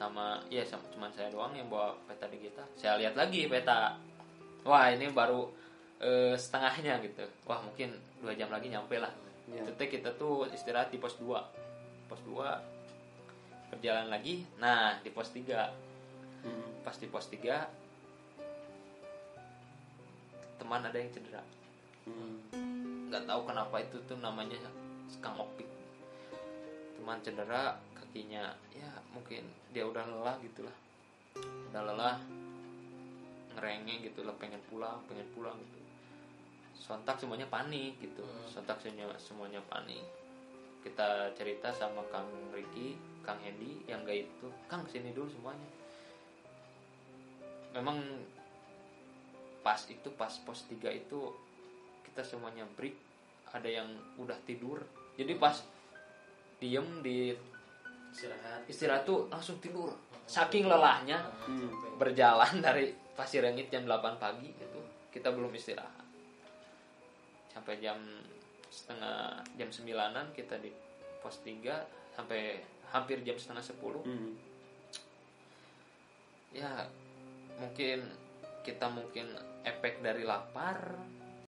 sama 0.00 0.40
ya 0.48 0.64
sama 0.64 0.80
cuma 0.88 1.12
saya 1.12 1.28
doang 1.28 1.52
yang 1.52 1.68
bawa 1.68 1.92
peta 2.08 2.24
digital 2.32 2.64
saya 2.72 2.96
lihat 2.96 3.12
lagi 3.20 3.44
peta. 3.44 4.00
Wah 4.64 4.88
ini 4.88 5.12
baru 5.12 5.44
eh, 6.00 6.32
setengahnya 6.32 7.04
gitu. 7.04 7.20
Wah 7.44 7.60
mungkin 7.60 7.92
dua 8.24 8.32
jam 8.32 8.48
lagi 8.48 8.72
nyampe 8.72 8.96
lah. 8.96 9.12
Iya. 9.50 9.66
itu 9.66 9.98
kita 9.98 10.14
tuh 10.14 10.46
istirahat 10.54 10.94
di 10.94 11.02
pos 11.02 11.18
2 11.18 11.26
pos 12.06 12.22
2 12.22 13.76
berjalan 13.76 14.08
lagi. 14.08 14.46
Nah 14.56 14.96
di 15.04 15.10
pos 15.12 15.34
3 15.36 15.44
Mm-mm. 16.46 16.80
pas 16.80 16.96
di 16.96 17.04
pos 17.10 17.26
3 17.28 17.44
teman 20.56 20.80
ada 20.80 20.96
yang 20.96 21.12
cedera. 21.12 21.44
Mm. 22.08 23.12
nggak 23.12 23.26
tahu 23.26 23.42
kenapa 23.42 23.76
itu 23.82 23.98
tuh 24.06 24.16
namanya 24.22 24.56
Kang 25.18 25.36
Opik. 25.36 25.66
Teman 26.96 27.18
cedera 27.26 27.74
kakinya 28.10 28.50
ya 28.74 28.90
mungkin 29.14 29.46
dia 29.70 29.86
udah 29.86 30.02
lelah 30.02 30.34
gitulah. 30.42 30.74
Udah 31.70 31.78
lelah 31.86 32.18
ngerengek 33.54 34.10
gitu 34.10 34.26
lah 34.26 34.34
pengen 34.34 34.58
pulang 34.66 34.98
pengen 35.06 35.30
pulang 35.30 35.54
gitu. 35.54 35.78
Sontak 36.74 37.22
semuanya 37.22 37.46
panik 37.46 38.02
gitu. 38.02 38.26
Sontak 38.50 38.82
semuanya 38.82 39.14
semuanya 39.22 39.62
panik. 39.70 40.02
Kita 40.82 41.30
cerita 41.38 41.70
sama 41.70 42.02
Kang 42.10 42.26
Ricky 42.50 42.98
Kang 43.22 43.38
Hendy 43.46 43.78
yang 43.86 44.02
gaib 44.02 44.26
itu. 44.26 44.50
Kang 44.66 44.82
sini 44.90 45.14
dulu 45.14 45.30
semuanya. 45.30 45.70
Memang 47.78 48.02
pas 49.62 49.78
itu 49.86 50.10
pas 50.18 50.34
pos 50.42 50.66
3 50.66 50.90
itu 50.98 51.30
kita 52.10 52.26
semuanya 52.26 52.66
break. 52.74 52.98
Ada 53.54 53.70
yang 53.70 53.86
udah 54.18 54.34
tidur. 54.42 54.82
Jadi 55.14 55.38
pas 55.38 55.62
diem 56.58 57.06
di 57.06 57.38
istirahat 58.10 58.60
istirahat 58.66 59.02
tuh 59.02 59.26
langsung 59.26 59.56
tidur 59.58 59.90
saking 60.26 60.66
lelahnya 60.66 61.18
Hmm. 61.42 61.70
berjalan 61.98 62.62
dari 62.62 62.90
Pasir 63.14 63.42
Rengit 63.42 63.68
jam 63.68 63.84
8 63.84 64.16
pagi 64.16 64.48
itu 64.48 64.80
kita 65.10 65.30
belum 65.30 65.50
istirahat 65.50 66.06
sampai 67.50 67.82
jam 67.82 67.98
setengah 68.70 69.42
jam 69.58 69.68
9an 69.68 70.30
kita 70.30 70.54
di 70.58 70.70
pos 71.18 71.42
3 71.42 71.66
sampai 72.14 72.62
hampir 72.88 73.22
jam 73.22 73.34
setengah 73.34 73.62
10 73.62 74.06
Mm. 74.06 74.32
ya 76.50 76.86
mungkin 77.58 78.06
kita 78.62 78.86
mungkin 78.86 79.26
efek 79.62 80.00
dari 80.00 80.22
lapar 80.22 80.94